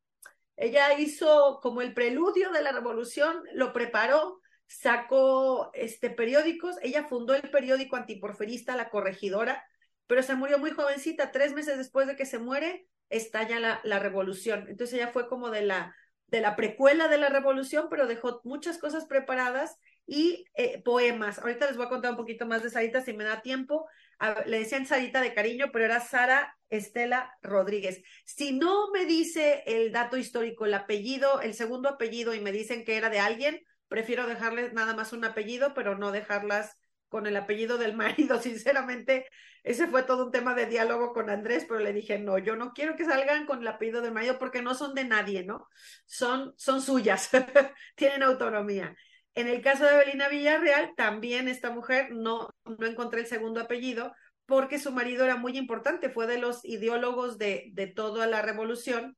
[0.55, 7.33] Ella hizo como el preludio de la revolución, lo preparó, sacó este periódicos, ella fundó
[7.33, 9.65] el periódico antiporferista La Corregidora,
[10.07, 13.99] pero se murió muy jovencita, tres meses después de que se muere, estalla la, la
[13.99, 14.67] revolución.
[14.69, 15.95] Entonces ella fue como de la
[16.31, 21.39] de la precuela de la revolución, pero dejó muchas cosas preparadas y eh, poemas.
[21.39, 23.85] Ahorita les voy a contar un poquito más de Sarita si me da tiempo.
[24.45, 28.01] Le decían Sarita de cariño, pero era Sara Estela Rodríguez.
[28.25, 32.85] Si no me dice el dato histórico, el apellido, el segundo apellido y me dicen
[32.85, 36.77] que era de alguien, prefiero dejarles nada más un apellido, pero no dejarlas
[37.09, 38.39] con el apellido del marido.
[38.39, 39.27] Sinceramente,
[39.63, 42.73] ese fue todo un tema de diálogo con Andrés, pero le dije, no, yo no
[42.73, 45.67] quiero que salgan con el apellido del marido porque no son de nadie, ¿no?
[46.05, 47.29] Son, son suyas,
[47.95, 48.95] tienen autonomía.
[49.35, 54.13] En el caso de Evelina Villarreal, también esta mujer no, no encontré el segundo apellido
[54.45, 59.15] porque su marido era muy importante, fue de los ideólogos de, de toda la revolución,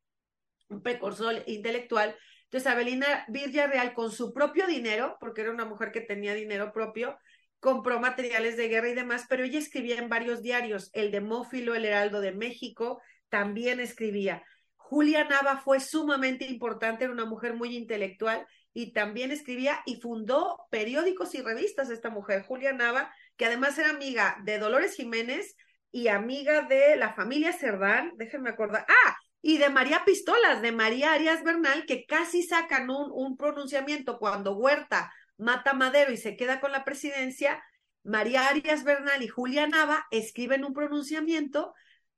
[0.70, 2.16] un precursor intelectual.
[2.44, 7.18] Entonces, Evelina Villarreal, con su propio dinero, porque era una mujer que tenía dinero propio,
[7.60, 11.86] compró materiales de guerra y demás, pero ella escribía en varios diarios, el Demófilo, el
[11.86, 14.44] Heraldo de México, también escribía.
[14.76, 20.66] Julia Nava fue sumamente importante, era una mujer muy intelectual y también escribía y fundó
[20.70, 25.56] periódicos y revistas esta mujer, Julia Nava, que además era amiga de Dolores Jiménez
[25.92, 31.14] y amiga de la familia Cerdán, déjenme acordar, ah, y de María Pistolas, de María
[31.14, 36.60] Arias Bernal, que casi sacan un, un pronunciamiento cuando Huerta mata Madero y se queda
[36.60, 37.62] con la presidencia,
[38.04, 41.74] María Arias Bernal y Julia Nava escriben un pronunciamiento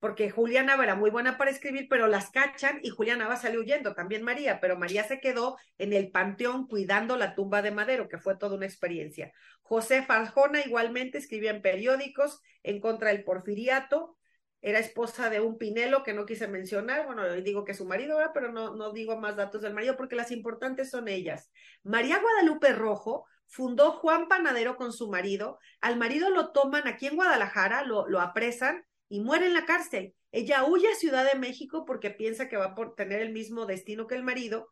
[0.06, 3.58] porque Julia Nava era muy buena para escribir, pero las cachan y Julia Nava sale
[3.58, 8.08] huyendo, también María, pero María se quedó en el panteón cuidando la tumba de Madero,
[8.08, 9.34] que fue toda una experiencia.
[9.64, 14.16] José Farjona igualmente escribía en periódicos en contra del porfiriato,
[14.62, 18.32] era esposa de un Pinelo que no quise mencionar, bueno, digo que su marido era,
[18.32, 21.50] pero no, no digo más datos del marido porque las importantes son ellas.
[21.82, 27.16] María Guadalupe Rojo fundó Juan Panadero con su marido, al marido lo toman aquí en
[27.16, 30.14] Guadalajara, lo, lo apresan y muere en la cárcel.
[30.32, 34.08] Ella huye a Ciudad de México porque piensa que va a tener el mismo destino
[34.08, 34.70] que el marido.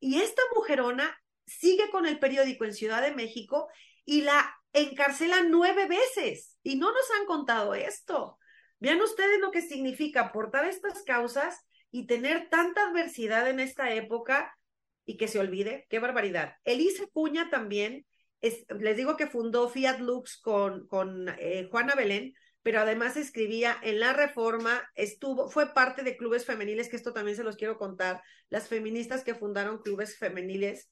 [0.00, 1.16] Y esta mujerona
[1.46, 3.68] sigue con el periódico en Ciudad de México
[4.04, 6.58] y la encarcela nueve veces.
[6.62, 8.38] Y no nos han contado esto.
[8.80, 14.56] Vean ustedes lo que significa aportar estas causas y tener tanta adversidad en esta época
[15.04, 15.86] y que se olvide.
[15.88, 16.54] Qué barbaridad.
[16.64, 18.06] Elisa Cuña también,
[18.40, 23.76] es, les digo que fundó Fiat Lux con, con eh, Juana Belén, pero además escribía
[23.82, 27.76] en la reforma, estuvo, fue parte de clubes femeniles, que esto también se los quiero
[27.76, 30.90] contar, las feministas que fundaron clubes femeniles,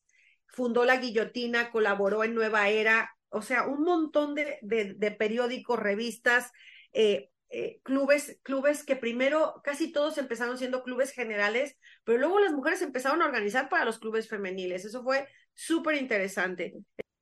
[0.48, 6.50] fundó La Guillotina, colaboró en Nueva Era, o sea, un montón de, de, periódicos, revistas,
[6.92, 12.52] eh, eh, clubes, clubes que primero casi todos empezaron siendo clubes generales, pero luego las
[12.52, 14.84] mujeres empezaron a organizar para los clubes femeniles.
[14.84, 16.74] Eso fue súper interesante.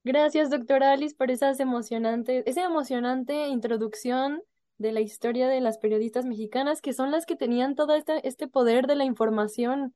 [0.04, 4.42] Gracias, doctora Alice, por esas emocionantes, esa emocionante introducción
[4.78, 8.46] de la historia de las periodistas mexicanas, que son las que tenían todo este, este
[8.46, 9.94] poder de la información.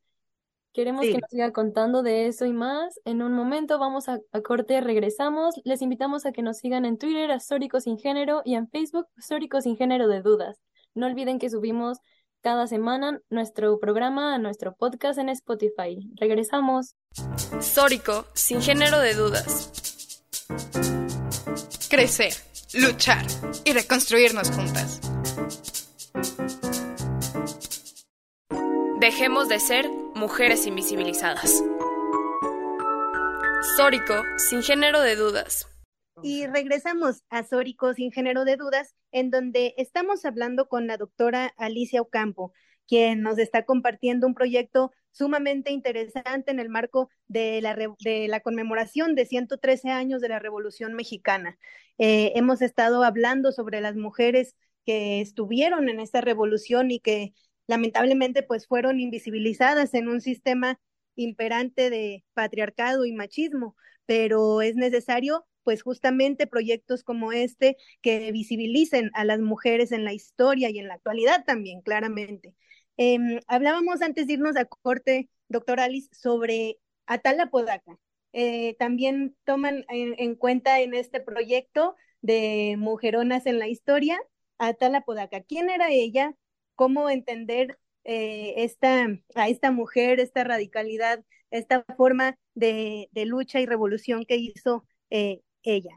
[0.72, 2.98] Queremos que nos siga contando de eso y más.
[3.04, 5.54] En un momento vamos a, a, corte, regresamos.
[5.64, 9.06] Les invitamos a que nos sigan en Twitter a Sórico Sin Género y en Facebook
[9.18, 10.60] Sórico Sin Género de Dudas.
[10.94, 11.98] No olviden que subimos
[12.40, 16.10] cada semana nuestro programa a nuestro podcast en Spotify.
[16.16, 16.96] Regresamos.
[17.60, 19.91] Sórico Sin Género de Dudas.
[21.90, 22.32] Crecer,
[22.74, 23.24] luchar
[23.64, 25.00] y reconstruirnos juntas.
[29.00, 31.62] Dejemos de ser mujeres invisibilizadas.
[33.76, 35.66] Sórico, sin género de dudas.
[36.22, 41.52] Y regresamos a Sórico, sin género de dudas, en donde estamos hablando con la doctora
[41.56, 42.52] Alicia Ocampo,
[42.86, 49.26] quien nos está compartiendo un proyecto sumamente interesante en el marco de la, conmemoración de
[49.26, 51.58] 113 años de la Revolución Mexicana.
[51.98, 57.34] Eh, hemos estado hablando sobre las mujeres que estuvieron en esta revolución y que
[57.66, 60.80] lamentablemente pues fueron invisibilizadas en un sistema
[61.14, 69.10] imperante de patriarcado y machismo, pero es necesario pues justamente proyectos como este que visibilicen
[69.14, 72.54] a las mujeres en la historia y en la actualidad también, claramente.
[72.96, 77.98] Eh, hablábamos antes de irnos a corte, doctor Alice, sobre Atala Podaca.
[78.32, 84.20] Eh, también toman en, cuenta en este proyecto de Mujeronas en la Historia
[84.58, 85.42] Atala Podaca.
[85.42, 86.34] ¿Quién era ella?
[86.74, 93.66] ¿Cómo entender eh, esta, a esta mujer, esta radicalidad, esta forma de, de lucha y
[93.66, 95.94] revolución que hizo eh, ella?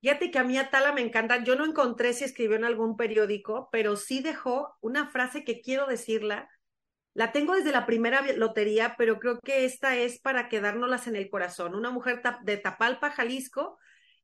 [0.00, 1.42] Fíjate que a mí Atala me encanta.
[1.42, 5.86] Yo no encontré si escribió en algún periódico, pero sí dejó una frase que quiero
[5.86, 6.48] decirla.
[7.14, 11.28] La tengo desde la primera lotería, pero creo que esta es para quedárnoslas en el
[11.28, 11.74] corazón.
[11.74, 13.76] Una mujer de Tapalpa, Jalisco,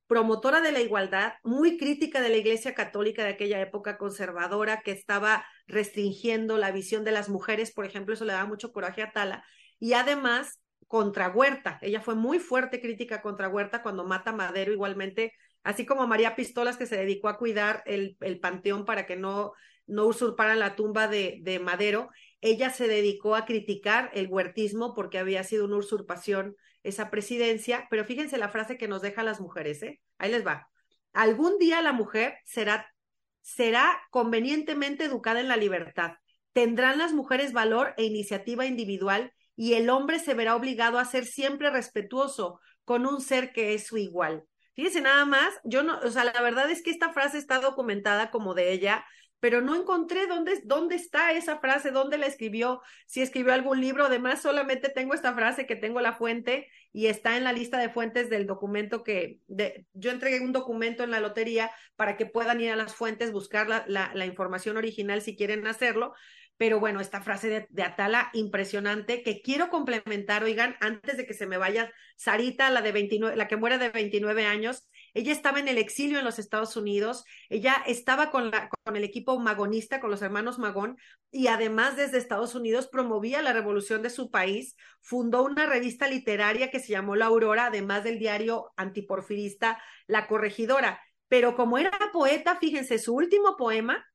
[0.07, 4.93] promotora de la igualdad, muy crítica de la Iglesia Católica de aquella época conservadora que
[4.93, 9.07] estaba restringiendo la visión de las mujeres, por ejemplo, eso le daba mucho coraje a
[9.07, 9.45] Atala.
[9.81, 11.79] Y además, contra Huerta.
[11.83, 15.33] Ella fue muy fuerte crítica contra Huerta cuando mata Madero, igualmente
[15.65, 19.53] así como María Pistolas que se dedicó a cuidar el, el panteón para que no,
[19.87, 25.19] no usurparan la tumba de, de, Madero, ella se dedicó a criticar el huertismo porque
[25.19, 29.83] había sido una usurpación esa presidencia, pero fíjense la frase que nos deja las mujeres,
[29.83, 30.01] ¿eh?
[30.19, 30.69] Ahí les va.
[31.15, 32.93] Algún día la mujer será,
[33.41, 36.13] será convenientemente educada en la libertad.
[36.53, 41.25] Tendrán las mujeres valor e iniciativa individual y el hombre se verá obligado a ser
[41.25, 44.45] siempre respetuoso con un ser que es su igual.
[44.75, 48.31] Fíjense nada más, yo no, o sea, la verdad es que esta frase está documentada
[48.31, 49.05] como de ella,
[49.45, 54.07] pero no encontré dónde, dónde está esa frase, dónde la escribió, si escribió algún libro.
[54.07, 57.91] Además, solamente tengo esta frase que tengo la fuente y está en la lista de
[57.91, 62.61] fuentes del documento que de, yo entregué un documento en la lotería para que puedan
[62.63, 66.15] ir a las fuentes, buscar la, la, la información original si quieren hacerlo.
[66.57, 71.47] Pero bueno, esta frase de, Atala impresionante que quiero complementar, oigan, antes de que se
[71.47, 75.67] me vaya, Sarita, la de 29, la que muere de 29 años, ella estaba en
[75.67, 78.53] el exilio en los Estados Unidos, ella estaba con
[78.95, 80.97] el equipo magonista, con los hermanos Magón,
[81.31, 86.71] y además desde Estados Unidos promovía la revolución de su país, fundó una revista literaria
[86.71, 91.01] que se llamó La Aurora, además del diario antiporfirista La Corregidora.
[91.27, 94.07] Pero como era poeta, fíjense, su último poema,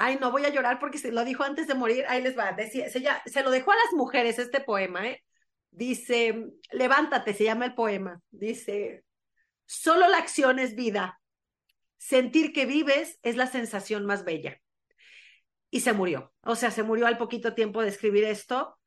[0.00, 2.04] Ay, no voy a llorar porque se lo dijo antes de morir.
[2.08, 2.52] Ahí les va.
[2.52, 5.24] Decía, se, se lo dejó a las mujeres este poema, ¿eh?
[5.72, 8.22] Dice, levántate, se llama el poema.
[8.30, 9.04] Dice,
[9.66, 11.20] solo la acción es vida.
[11.96, 14.60] Sentir que vives es la sensación más bella.
[15.68, 16.32] Y se murió.
[16.42, 18.78] O sea, se murió al poquito tiempo de escribir esto,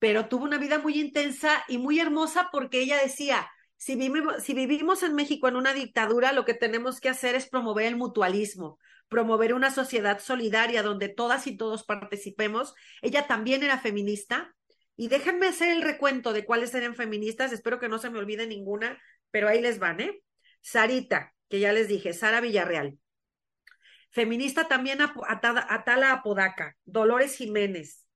[0.00, 4.54] pero tuvo una vida muy intensa y muy hermosa porque ella decía, si vivimos, si
[4.54, 8.80] vivimos en México en una dictadura, lo que tenemos que hacer es promover el mutualismo,
[9.08, 12.74] promover una sociedad solidaria donde todas y todos participemos.
[13.02, 14.54] Ella también era feminista.
[14.96, 17.52] Y déjenme hacer el recuento de cuáles eran feministas.
[17.52, 20.22] Espero que no se me olvide ninguna, pero ahí les van, ¿eh?
[20.60, 22.98] Sarita, que ya les dije, Sara Villarreal.
[24.10, 28.06] Feminista también Atala, Atala Apodaca, Dolores Jiménez.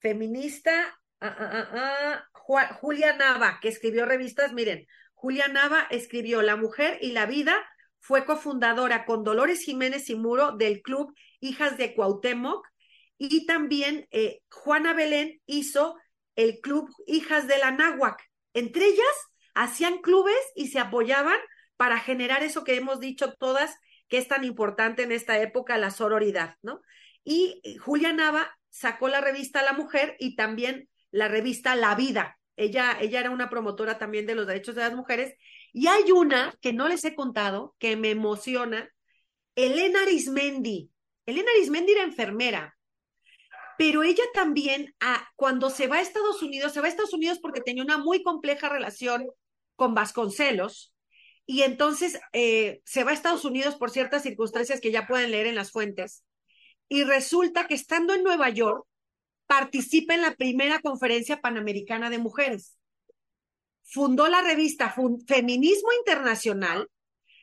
[0.00, 6.98] Feminista ah, ah, ah, Julia Nava, que escribió revistas, miren, Julia Nava escribió La mujer
[7.00, 7.56] y la vida
[8.04, 12.62] fue cofundadora con Dolores Jiménez y Muro del club Hijas de Cuauhtémoc
[13.16, 15.96] y también eh, Juana Belén hizo
[16.36, 18.22] el club Hijas de la Náhuac.
[18.52, 19.06] Entre ellas
[19.54, 21.38] hacían clubes y se apoyaban
[21.78, 23.74] para generar eso que hemos dicho todas
[24.08, 26.82] que es tan importante en esta época, la sororidad, ¿no?
[27.24, 32.38] Y eh, Julia Nava sacó la revista La Mujer y también la revista La Vida.
[32.56, 35.34] Ella, ella era una promotora también de los derechos de las mujeres
[35.72, 38.88] y hay una que no les he contado, que me emociona,
[39.56, 40.90] Elena Arismendi.
[41.26, 42.76] Elena Arismendi era enfermera,
[43.76, 47.38] pero ella también, ah, cuando se va a Estados Unidos, se va a Estados Unidos
[47.40, 49.26] porque tenía una muy compleja relación
[49.76, 50.94] con Vasconcelos,
[51.46, 55.46] y entonces eh, se va a Estados Unidos por ciertas circunstancias que ya pueden leer
[55.46, 56.24] en las fuentes,
[56.88, 58.86] y resulta que estando en Nueva York,
[59.46, 62.76] participa en la primera conferencia panamericana de mujeres
[63.84, 64.94] fundó la revista
[65.26, 66.88] Feminismo Internacional,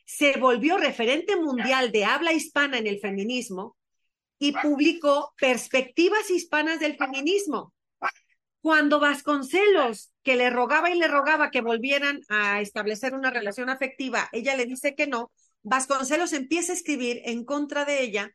[0.05, 3.77] se volvió referente mundial de habla hispana en el feminismo
[4.39, 7.73] y publicó Perspectivas Hispanas del Feminismo.
[8.61, 14.27] Cuando Vasconcelos, que le rogaba y le rogaba que volvieran a establecer una relación afectiva,
[14.31, 15.31] ella le dice que no,
[15.63, 18.31] Vasconcelos empieza a escribir en contra de ella,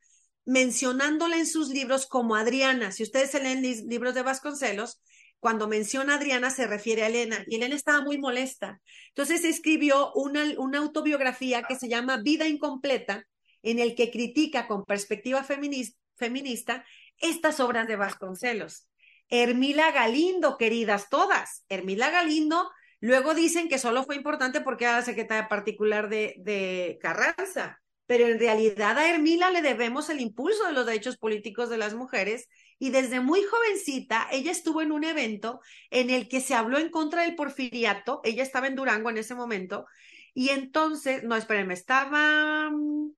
[0.47, 2.93] mencionándola en sus libros como Adriana.
[2.93, 5.03] Si ustedes se leen libros de Vasconcelos,
[5.41, 8.81] cuando menciona Adriana se refiere a Elena y Elena estaba muy molesta.
[9.09, 10.45] Entonces escribió una,
[10.79, 13.27] autobiografía que se llama Vida Incompleta,
[13.63, 16.85] en el que critica con perspectiva feminista,
[17.19, 18.89] estas obras de Vasconcelos.
[19.29, 21.65] Hermila Galindo, queridas todas.
[21.69, 27.81] Hermila Galindo, luego dicen que solo fue importante porque era la secretaria particular de Carranza,
[28.07, 31.95] pero en realidad a Hermila le debemos el impulso de los derechos políticos de las
[31.95, 36.79] mujeres y desde muy jovencita ella estuvo en un evento en el que se habló
[36.79, 39.87] en contra del porfiriato, ella estaba en Durango en ese momento,
[40.35, 43.11] y entonces, no, espérenme, estaba, mm,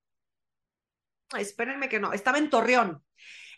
[1.36, 3.02] espérenme que no, estaba en Torreón.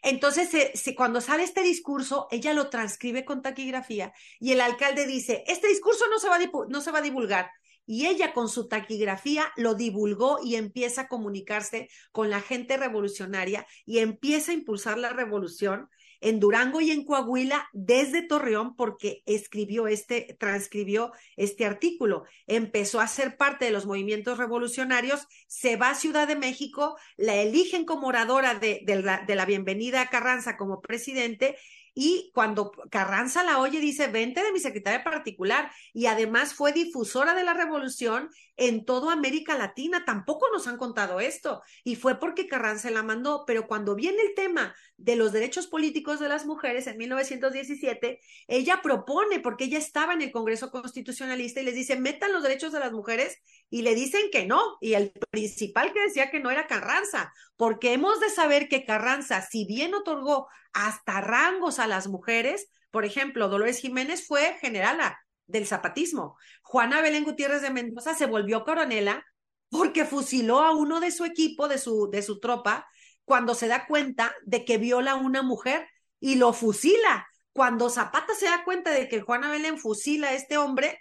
[0.02, 5.44] Entonces, se, cuando sale este discurso, ella lo transcribe con taquigrafía y el alcalde dice,
[5.46, 6.38] este discurso no se va
[6.70, 7.50] no se va a divulgar.
[7.92, 13.66] Y ella con su taquigrafía lo divulgó y empieza a comunicarse con la gente revolucionaria
[13.84, 15.88] y empieza a impulsar la revolución
[16.20, 22.22] en Durango y en Coahuila desde Torreón porque escribió este, transcribió este artículo.
[22.46, 27.34] Empezó a ser parte de los movimientos revolucionarios, se va a Ciudad de México, la
[27.34, 31.56] eligen como oradora de, la, de la bienvenida a Carranza como presidente
[32.02, 37.34] y cuando Carranza la oye dice, vente de mi secretaria particular y además fue difusora
[37.34, 40.06] de la revolución en toda América Latina.
[40.06, 44.34] Tampoco nos han contado esto y fue porque Carranza la mandó, pero cuando viene el
[44.34, 50.14] tema de los derechos políticos de las mujeres en 1917, ella propone, porque ella estaba
[50.14, 53.36] en el Congreso Constitucionalista y les dice, metan los derechos de las mujeres
[53.68, 54.78] y le dicen que no.
[54.80, 59.42] Y el principal que decía que no era Carranza, porque hemos de saber que Carranza,
[59.42, 65.66] si bien otorgó hasta rangos a las mujeres, por ejemplo, Dolores Jiménez fue generala del
[65.66, 66.38] zapatismo.
[66.62, 69.26] Juana Belén Gutiérrez de Mendoza se volvió coronela
[69.68, 72.88] porque fusiló a uno de su equipo, de su, de su tropa,
[73.26, 75.86] cuando se da cuenta de que viola a una mujer
[76.18, 77.28] y lo fusila.
[77.52, 80.98] Cuando Zapata se da cuenta de que Juana Belén fusila a este hombre,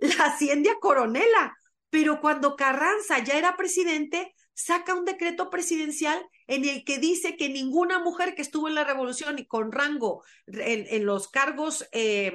[0.00, 1.56] la asciende a coronela.
[1.88, 7.48] Pero cuando Carranza ya era presidente, saca un decreto presidencial en el que dice que
[7.48, 12.32] ninguna mujer que estuvo en la revolución y con rango en, los cargos eh,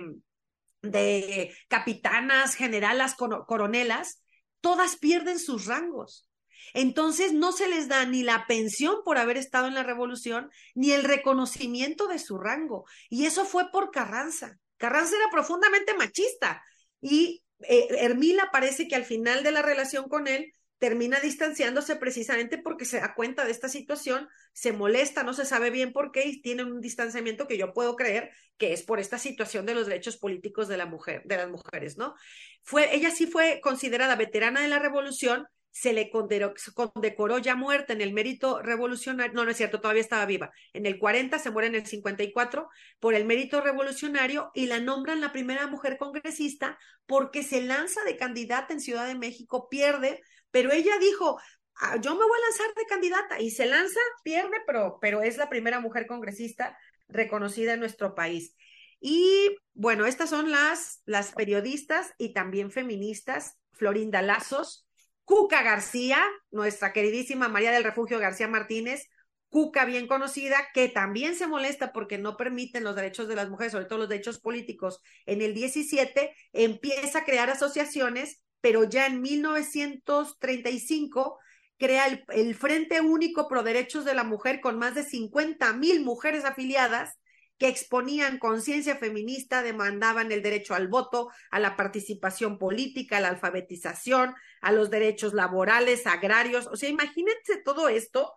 [0.82, 4.22] de capitanas, generalas, coronelas,
[4.62, 6.30] todas pierden sus rangos.
[6.74, 10.92] Entonces no se les da ni la pensión por haber estado en la revolución, ni
[10.92, 12.86] el reconocimiento de su rango.
[13.10, 14.60] Y eso fue por Carranza.
[14.78, 16.64] Carranza era profundamente machista.
[17.02, 22.58] Y eh, Hermila parece que al final de la relación con él termina distanciándose precisamente
[22.58, 26.28] porque se da cuenta de esta situación, se molesta, no se sabe bien por qué
[26.28, 29.88] y tiene un distanciamiento que yo puedo creer que es por esta situación de los
[29.88, 32.16] derechos políticos de la mujer, de las mujeres, ¿no?
[32.64, 38.02] Fue, ella sí fue considerada veterana de la revolución, se le condecoró, ya muerta en
[38.02, 41.68] el mérito revolucionario, no, no es cierto, todavía estaba viva, en el 40, se muere
[41.68, 42.70] en el 54
[43.00, 48.18] por el mérito revolucionario y la nombran la primera mujer congresista porque se lanza de
[48.18, 50.22] candidata en Ciudad de México, pierde,
[50.52, 51.40] pero ella dijo,
[51.76, 55.38] ah, yo me voy a lanzar de candidata y se lanza, pierde, pero, pero es
[55.38, 56.78] la primera mujer congresista
[57.08, 58.56] reconocida en nuestro país.
[59.00, 64.88] Y bueno, estas son las, las periodistas y también feministas, Florinda Lazos,
[65.24, 69.08] Cuca García, nuestra queridísima María del Refugio García Martínez,
[69.50, 73.72] Cuca bien conocida, que también se molesta porque no permiten los derechos de las mujeres,
[73.72, 75.02] sobre todo los derechos políticos.
[75.26, 81.40] En el 17 empieza a crear asociaciones pero ya en 1935
[81.78, 86.46] crea el, Frente Único Pro Derechos de la Mujer con más de 50 mil mujeres
[86.46, 87.18] afiliadas
[87.58, 93.28] que exponían conciencia feminista, demandaban el derecho al voto, a la participación política, a la
[93.30, 96.68] alfabetización, a los derechos laborales, agrarios.
[96.68, 98.34] O sea, imagínense todo esto,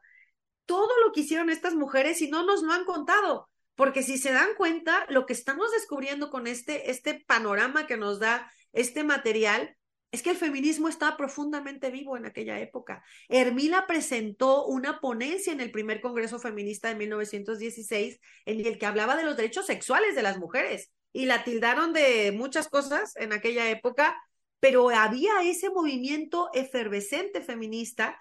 [0.66, 3.48] todo lo que hicieron estas mujeres y no nos lo han contado.
[3.76, 8.18] Porque si se dan cuenta, lo que estamos descubriendo con este, este panorama que nos
[8.18, 9.76] da este material
[10.12, 13.02] es que el feminismo estaba profundamente vivo en aquella época.
[13.28, 19.16] Hermila presentó una ponencia en el primer Congreso Feminista de 1916 en el que hablaba
[19.16, 23.70] de los derechos sexuales de las mujeres y la tildaron de muchas cosas en aquella
[23.70, 24.22] época,
[24.60, 28.18] pero había ese movimiento efervescente feminista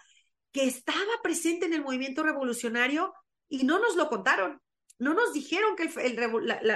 [0.54, 3.14] que estaba presente en el movimiento revolucionario
[3.50, 4.62] y no nos lo contaron.
[4.98, 6.18] No nos dijeron que el,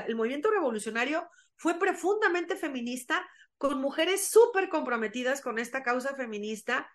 [0.07, 3.25] el movimiento revolucionario fue profundamente feminista
[3.57, 6.89] con mujeres súper comprometidas con esta causa feminista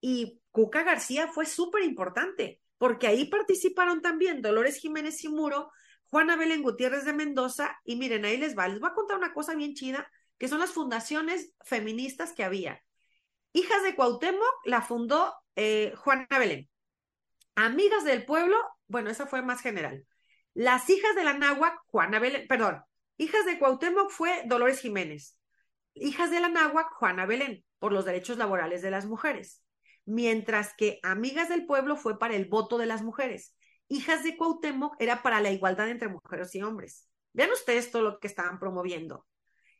[0.00, 5.70] y Cuca García fue súper importante porque ahí participaron también Dolores Jiménez y Muro,
[6.04, 9.34] Juana Belén Gutiérrez de Mendoza y miren, ahí les va, les voy a contar una
[9.34, 12.82] cosa bien chida, que son las fundaciones feministas que había.
[13.52, 16.70] Hijas de Cuauhtémoc la fundó eh, Juana Belén.
[17.56, 18.56] Amigas del Pueblo,
[18.86, 20.06] bueno, esa fue más general.
[20.54, 22.82] Las hijas de la Náhuac, Juana Belén, perdón,
[23.16, 25.37] hijas de Cuauhtémoc fue Dolores Jiménez.
[26.00, 29.62] Hijas de la Náhuac, Juana Belén, por los derechos laborales de las mujeres.
[30.04, 33.54] Mientras que Amigas del Pueblo fue para el voto de las mujeres.
[33.88, 37.08] Hijas de Cuauhtémoc era para la igualdad entre mujeres y hombres.
[37.32, 39.26] Vean ustedes todo lo que estaban promoviendo.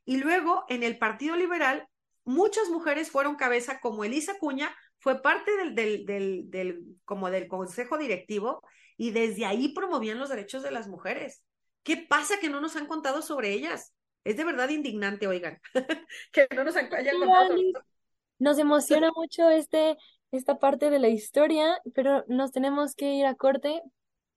[0.05, 1.87] Y luego, en el Partido Liberal,
[2.25, 7.49] muchas mujeres fueron cabeza, como Elisa Cuña, fue parte del, del, del, del, como del
[7.49, 8.63] consejo directivo
[8.97, 11.45] y desde ahí promovían los derechos de las mujeres.
[11.83, 13.95] ¿Qué pasa que no nos han contado sobre ellas?
[14.25, 15.61] Es de verdad indignante, oigan,
[16.33, 17.55] que no nos hayan contado.
[18.39, 19.97] Nos emociona mucho este,
[20.31, 23.83] esta parte de la historia, pero nos tenemos que ir a corte.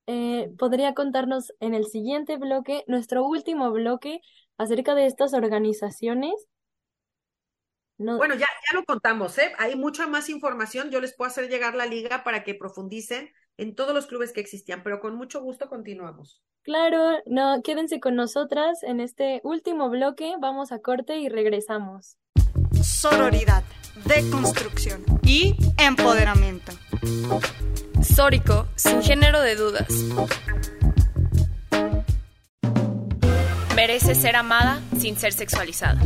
[0.08, 4.22] Eh, ¿podría contarnos en el siguiente bloque, nuestro último bloque,
[4.58, 6.34] acerca de estas organizaciones?
[7.98, 9.54] Bueno, ya, ya lo contamos, ¿eh?
[9.60, 10.90] Hay mucha más información.
[10.90, 14.42] Yo les puedo hacer llegar la liga para que profundicen en todos los clubes que
[14.42, 16.42] existían, pero con mucho gusto continuamos.
[16.64, 22.18] Claro, no, quédense con nosotras en este último bloque, vamos a corte y regresamos.
[22.82, 23.64] Sororidad,
[24.06, 26.72] deconstrucción y empoderamiento.
[28.02, 29.88] Sórico, sin género de dudas.
[33.76, 36.00] merece ser amada sin ser sexualizada.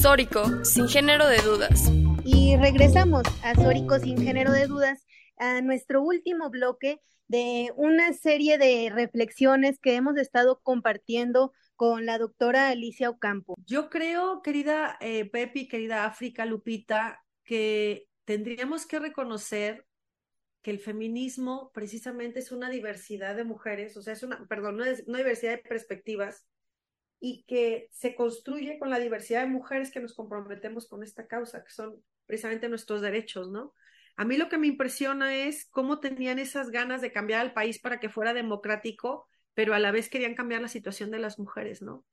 [0.00, 1.90] Sórico, sin género de dudas.
[2.24, 5.04] Y regresamos a Sórico, sin género de dudas,
[5.42, 12.18] a nuestro último bloque de una serie de reflexiones que hemos estado compartiendo con la
[12.18, 13.56] doctora Alicia Ocampo.
[13.66, 19.84] Yo creo, querida eh, Pepi, querida África, Lupita, que tendríamos que reconocer
[20.62, 24.86] que el feminismo precisamente es una diversidad de mujeres, o sea, es una, perdón, una,
[25.08, 26.46] una diversidad de perspectivas
[27.18, 31.64] y que se construye con la diversidad de mujeres que nos comprometemos con esta causa,
[31.64, 33.74] que son precisamente nuestros derechos, ¿no?
[34.16, 37.78] A mí lo que me impresiona es cómo tenían esas ganas de cambiar al país
[37.78, 41.82] para que fuera democrático, pero a la vez querían cambiar la situación de las mujeres,
[41.82, 42.04] ¿no?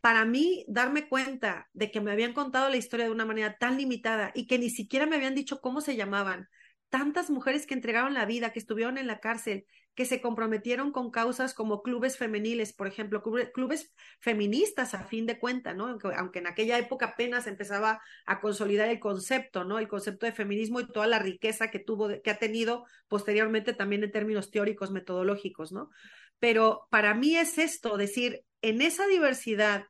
[0.00, 3.76] Para mí, darme cuenta de que me habían contado la historia de una manera tan
[3.76, 6.48] limitada y que ni siquiera me habían dicho cómo se llamaban,
[6.92, 9.64] tantas mujeres que entregaron la vida, que estuvieron en la cárcel,
[9.94, 15.38] que se comprometieron con causas como clubes femeniles, por ejemplo, clubes feministas a fin de
[15.38, 15.98] cuenta, ¿no?
[16.18, 19.78] Aunque en aquella época apenas empezaba a consolidar el concepto, ¿no?
[19.78, 24.04] El concepto de feminismo y toda la riqueza que tuvo, que ha tenido posteriormente también
[24.04, 25.88] en términos teóricos, metodológicos, ¿no?
[26.38, 29.86] Pero para mí es esto, decir, en esa diversidad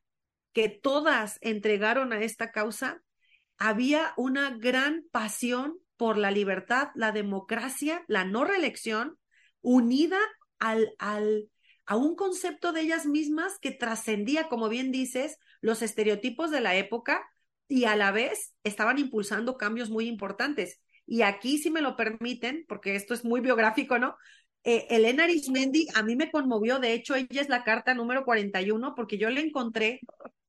[0.53, 3.03] que todas entregaron a esta causa,
[3.59, 9.21] había una gran pasión por la libertad, la democracia, la no reelección,
[9.61, 10.19] unida
[10.59, 11.49] al, al,
[11.87, 16.75] a un concepto de ellas mismas que trascendía, como bien dices, los estereotipos de la
[16.75, 17.25] época
[17.69, 20.81] y a la vez estaban impulsando cambios muy importantes.
[21.07, 24.17] Y aquí, si me lo permiten, porque esto es muy biográfico, ¿no?
[24.65, 28.97] Eh, Elena Arismendi a mí me conmovió, de hecho, ella es la carta número 41,
[28.97, 30.01] porque yo la encontré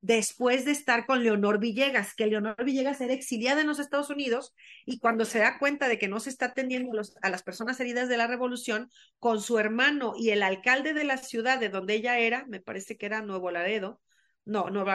[0.04, 4.54] después de estar con Leonor Villegas, que Leonor Villegas era exiliada en los Estados Unidos
[4.86, 6.92] y cuando se da cuenta de que no se está atendiendo
[7.22, 8.90] a, las personas heridas de la revolución,
[9.20, 12.98] con su hermano y el alcalde de la ciudad de donde ella era, me parece
[12.98, 14.02] que era Nuevo Laredo,
[14.44, 14.92] no, Nuevo,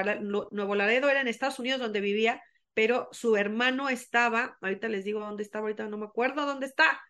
[0.51, 2.43] Nuevo Laredo era en Estados Unidos donde vivía,
[2.75, 7.01] pero su hermano estaba, ahorita les digo dónde estaba, ahorita no me acuerdo dónde está.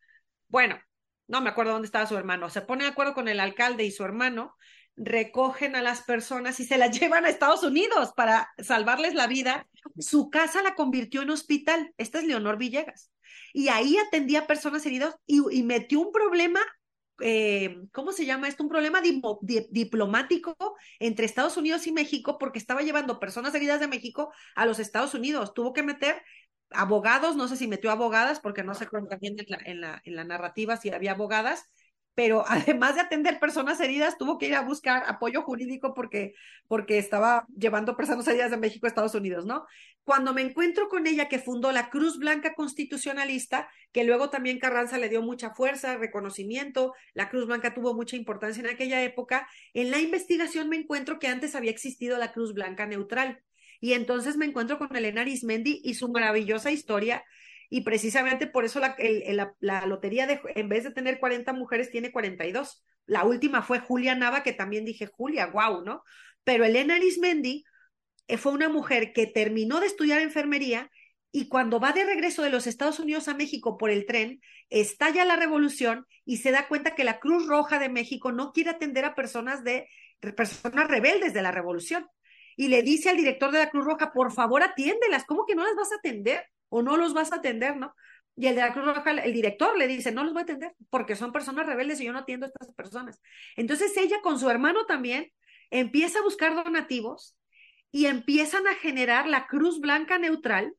[0.46, 0.78] Bueno,
[1.26, 3.90] no me acuerdo dónde estaba su hermano, se pone de acuerdo con el alcalde y
[3.90, 4.55] su hermano
[4.99, 9.66] recogen a las personas y se las llevan a Estados Unidos para salvarles la vida.
[9.99, 11.94] Su casa la convirtió en hospital.
[11.96, 13.11] Esta es Leonor Villegas.
[13.53, 16.61] Y ahí atendía a personas heridas y, metió un problema,
[17.20, 18.62] eh, ¿cómo se llama esto?
[18.62, 20.55] Un problema diplomático
[20.99, 25.14] entre Estados Unidos y México porque estaba llevando personas heridas de México a los Estados
[25.14, 25.55] Unidos.
[25.55, 26.22] Tuvo que meter
[26.70, 30.76] abogados, no sé si metió abogadas, porque no sé también en la, en la narrativa
[30.76, 31.64] si había abogadas,
[32.19, 36.35] pero además de atender personas heridas, tuvo que ir a buscar apoyo jurídico porque,
[36.66, 39.66] porque estaba llevando personas heridas de México a Estados Unidos, ¿no?
[40.03, 44.99] Cuando me encuentro con ella, que fundó la Cruz Blanca Constitucionalista, que luego también Carranza
[44.99, 49.93] le dio mucha fuerza, reconocimiento, la Cruz Blanca tuvo mucha importancia en aquella época, en
[49.93, 53.45] la investigación me encuentro que antes había existido la Cruz Blanca Neutral.
[53.81, 57.23] Y entonces me encuentro con Elena Arismendi y su maravillosa historia
[57.71, 58.97] y precisamente por eso la,
[59.61, 62.83] la, lotería de, en vez de tener 40 mujeres tiene 42.
[63.07, 66.03] La última fue Julia Nava, que también dije, Julia, wow, ¿no?
[66.45, 67.64] Pero Elena Arismendi
[68.27, 70.91] eh, fue una mujer que terminó de estudiar enfermería
[71.31, 74.41] y cuando va de regreso de los Estados Unidos a México por el tren,
[74.71, 78.71] estalla la revolución y se da cuenta que la Cruz Roja de México no quiere
[78.71, 79.89] atender a personas de
[80.37, 82.07] personas rebeldes de la revolución.
[82.57, 85.64] Y le dice al director de la Cruz Roja, por favor, atiéndelas, ¿cómo que no
[85.64, 86.45] las vas a atender?
[86.69, 87.95] O no los vas a atender, ¿no?
[88.37, 90.73] Y el de la Cruz Roja, el director le dice, no los voy a atender
[90.91, 93.21] porque son personas rebeldes y yo no atiendo a estas personas.
[93.57, 95.33] Entonces ella con su hermano también
[95.71, 97.37] empieza a buscar donativos
[97.91, 100.73] y empiezan a generar la Cruz Blanca Neutral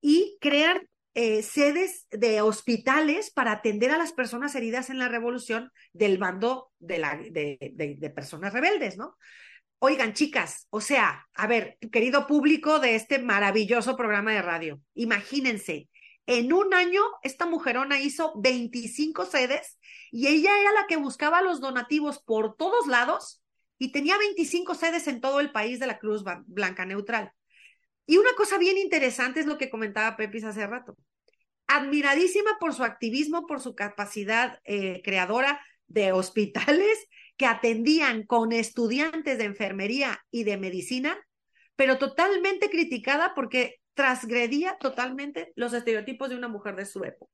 [0.00, 5.70] y crear eh, sedes de hospitales para atender a las personas heridas en la revolución
[5.92, 9.16] del bando de, personas rebeldes, ¿no?
[9.84, 15.88] Oigan, chicas, o sea, a ver, querido público de este maravilloso programa de radio, imagínense,
[16.26, 19.80] en un año esta mujerona hizo 25 sedes
[20.12, 23.42] y ella era la que buscaba los donativos por todos lados
[23.76, 27.32] y tenía 25 sedes en todo el país de la Cruz Blanca Neutral.
[28.06, 30.96] Y una cosa bien interesante es lo que comentaba Pepis hace rato.
[31.66, 37.08] Admiradísima por su activismo, por su capacidad eh, creadora de hospitales
[37.42, 41.18] que atendían con estudiantes de enfermería y de medicina,
[41.74, 47.32] pero totalmente criticada porque transgredía totalmente los estereotipos de una mujer de su época.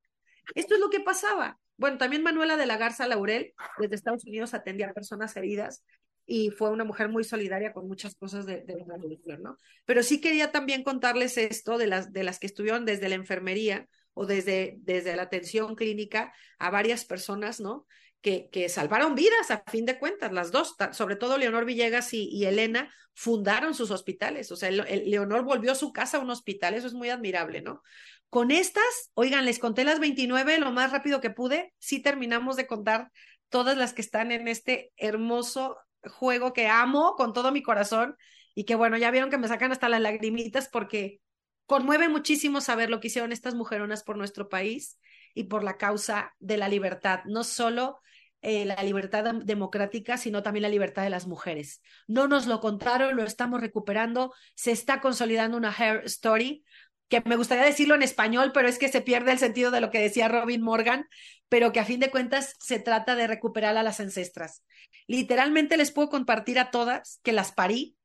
[0.55, 1.59] Esto es lo que pasaba.
[1.77, 5.85] Bueno, también Manuela de la Garza Laurel, desde Estados Unidos, atendía a personas heridas
[6.25, 9.59] y fue una mujer muy solidaria con muchas cosas de, la revolución, ¿no?
[9.85, 13.87] Pero sí quería también contarles esto de las, de las que estuvieron desde la enfermería
[14.15, 17.87] o desde, desde la atención clínica a varias personas, ¿no?
[18.21, 22.93] Que, salvaron vidas a fin de cuentas, las dos, sobre todo Leonor Villegas y, Elena
[23.15, 27.11] fundaron sus hospitales, o sea, Leonor volvió su casa a un hospital, eso es muy
[27.11, 27.83] admirable, ¿no?
[28.31, 32.67] Con estas, oigan, les conté las 29 lo más rápido que pude, sí terminamos de
[32.67, 33.11] contar
[33.49, 38.17] todas las que están en este hermoso juego que amo con todo mi corazón
[38.55, 41.21] y que bueno, ya vieron que me sacan hasta las lagrimitas porque
[41.67, 44.99] conmueve muchísimo saber lo que hicieron estas mujeronas por nuestro país
[45.35, 48.01] y por la causa de la libertad, no solo
[48.43, 51.83] eh, la libertad democrática, sino también la libertad de las mujeres.
[52.07, 56.65] No nos lo contaron, lo estamos recuperando, se está consolidando una hair story
[57.09, 59.91] que me gustaría decirlo en español, pero es que se pierde el sentido de lo
[59.91, 61.09] que decía Robin Morgan,
[61.49, 64.63] pero que a fin de cuentas se trata de recuperar a las ancestras.
[65.07, 67.97] Literalmente les puedo compartir a todas que las parí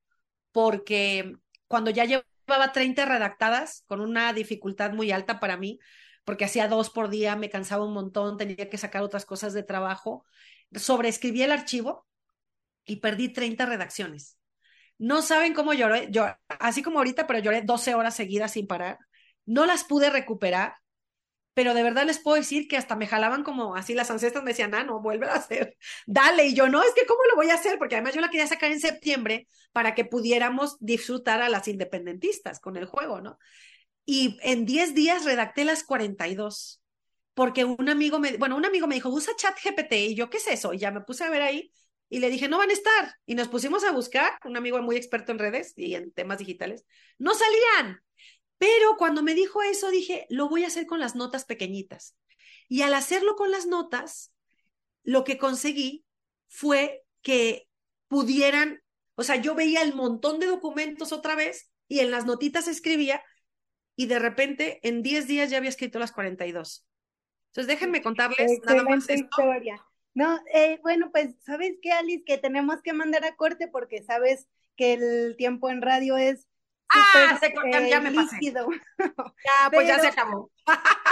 [0.53, 1.33] porque
[1.67, 5.79] cuando ya llevaba 30 redactadas, con una dificultad muy alta para mí,
[6.23, 9.63] porque hacía dos por día, me cansaba un montón, tenía que sacar otras cosas de
[9.63, 10.25] trabajo,
[10.73, 12.07] sobreescribí el archivo
[12.85, 14.37] y perdí 30 redacciones.
[14.97, 18.99] No saben cómo lloré, yo, así como ahorita, pero lloré 12 horas seguidas sin parar.
[19.45, 20.75] No las pude recuperar,
[21.53, 24.51] pero de verdad les puedo decir que hasta me jalaban como así, las ancestras me
[24.51, 26.45] decían, ah, no, vuelve a hacer, dale.
[26.47, 27.77] Y yo, no, es que ¿cómo lo voy a hacer?
[27.77, 32.59] Porque además yo la quería sacar en septiembre para que pudiéramos disfrutar a las independentistas
[32.59, 33.37] con el juego, ¿no?
[34.05, 36.81] Y en 10 días redacté las 42
[37.33, 40.37] porque un amigo me, bueno, un amigo me dijo, usa chat GPT y yo, ¿qué
[40.37, 40.73] es eso?
[40.73, 41.71] Y ya me puse a ver ahí
[42.09, 43.15] y le dije, no van a estar.
[43.25, 46.85] Y nos pusimos a buscar, un amigo muy experto en redes y en temas digitales,
[47.17, 48.01] no salían.
[48.59, 52.15] Pero cuando me dijo eso, dije, lo voy a hacer con las notas pequeñitas.
[52.69, 54.31] Y al hacerlo con las notas,
[55.03, 56.05] lo que conseguí
[56.47, 57.67] fue que
[58.07, 58.83] pudieran,
[59.15, 63.23] o sea, yo veía el montón de documentos otra vez y en las notitas escribía
[63.95, 66.85] y de repente en 10 días ya había escrito las 42.
[67.51, 69.13] Entonces déjenme contarles nada más esto.
[69.13, 69.85] historia.
[70.15, 72.23] No, eh, bueno, pues, ¿sabes qué, Alice?
[72.23, 76.47] Que tenemos que mandar a corte porque sabes que el tiempo en radio es
[76.89, 78.37] ah, se, ya, ya me pasé.
[78.41, 80.51] Ya, pues ya se acabó.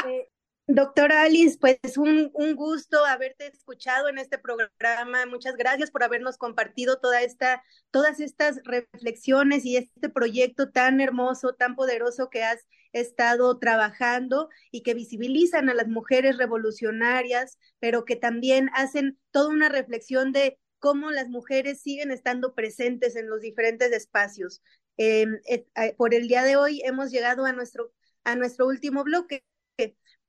[0.08, 0.30] eh,
[0.68, 5.26] doctora Alice, pues un, un gusto haberte escuchado en este programa.
[5.26, 11.54] Muchas gracias por habernos compartido toda esta, todas estas reflexiones y este proyecto tan hermoso,
[11.56, 18.16] tan poderoso que has estado trabajando y que visibilizan a las mujeres revolucionarias, pero que
[18.16, 23.92] también hacen toda una reflexión de cómo las mujeres siguen estando presentes en los diferentes
[23.92, 24.62] espacios.
[24.98, 27.94] Eh, eh, por el día de hoy hemos llegado a nuestro,
[28.24, 29.44] a nuestro último bloque,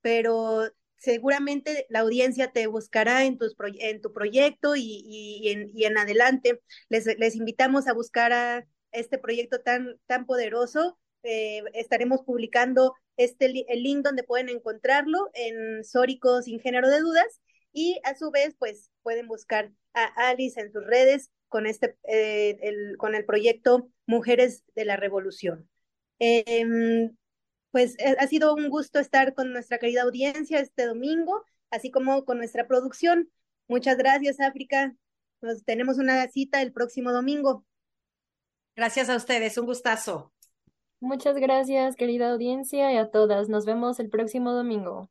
[0.02, 3.56] pero seguramente la audiencia te buscará en, tus
[4.02, 6.60] tu proyecto y, en, adelante.
[6.88, 13.82] Les, invitamos a buscar a este proyecto tan, tan poderoso eh, estaremos publicando este el
[13.82, 17.40] link donde pueden encontrarlo en Sórico sin género de dudas
[17.72, 22.58] y a su vez pues pueden buscar a Alice en sus redes con este eh,
[22.62, 25.68] el, con el proyecto Mujeres de la Revolución.
[26.18, 27.10] Eh,
[27.72, 32.24] pues eh, ha sido un gusto estar con nuestra querida audiencia este domingo, así como
[32.24, 33.32] con nuestra producción.
[33.66, 34.94] Muchas gracias, África.
[35.40, 37.64] Nos tenemos una cita el próximo domingo.
[38.76, 40.32] Gracias a ustedes, un gustazo.
[41.00, 43.48] Muchas gracias, querida audiencia, y a todas.
[43.48, 45.10] Nos vemos el próximo domingo.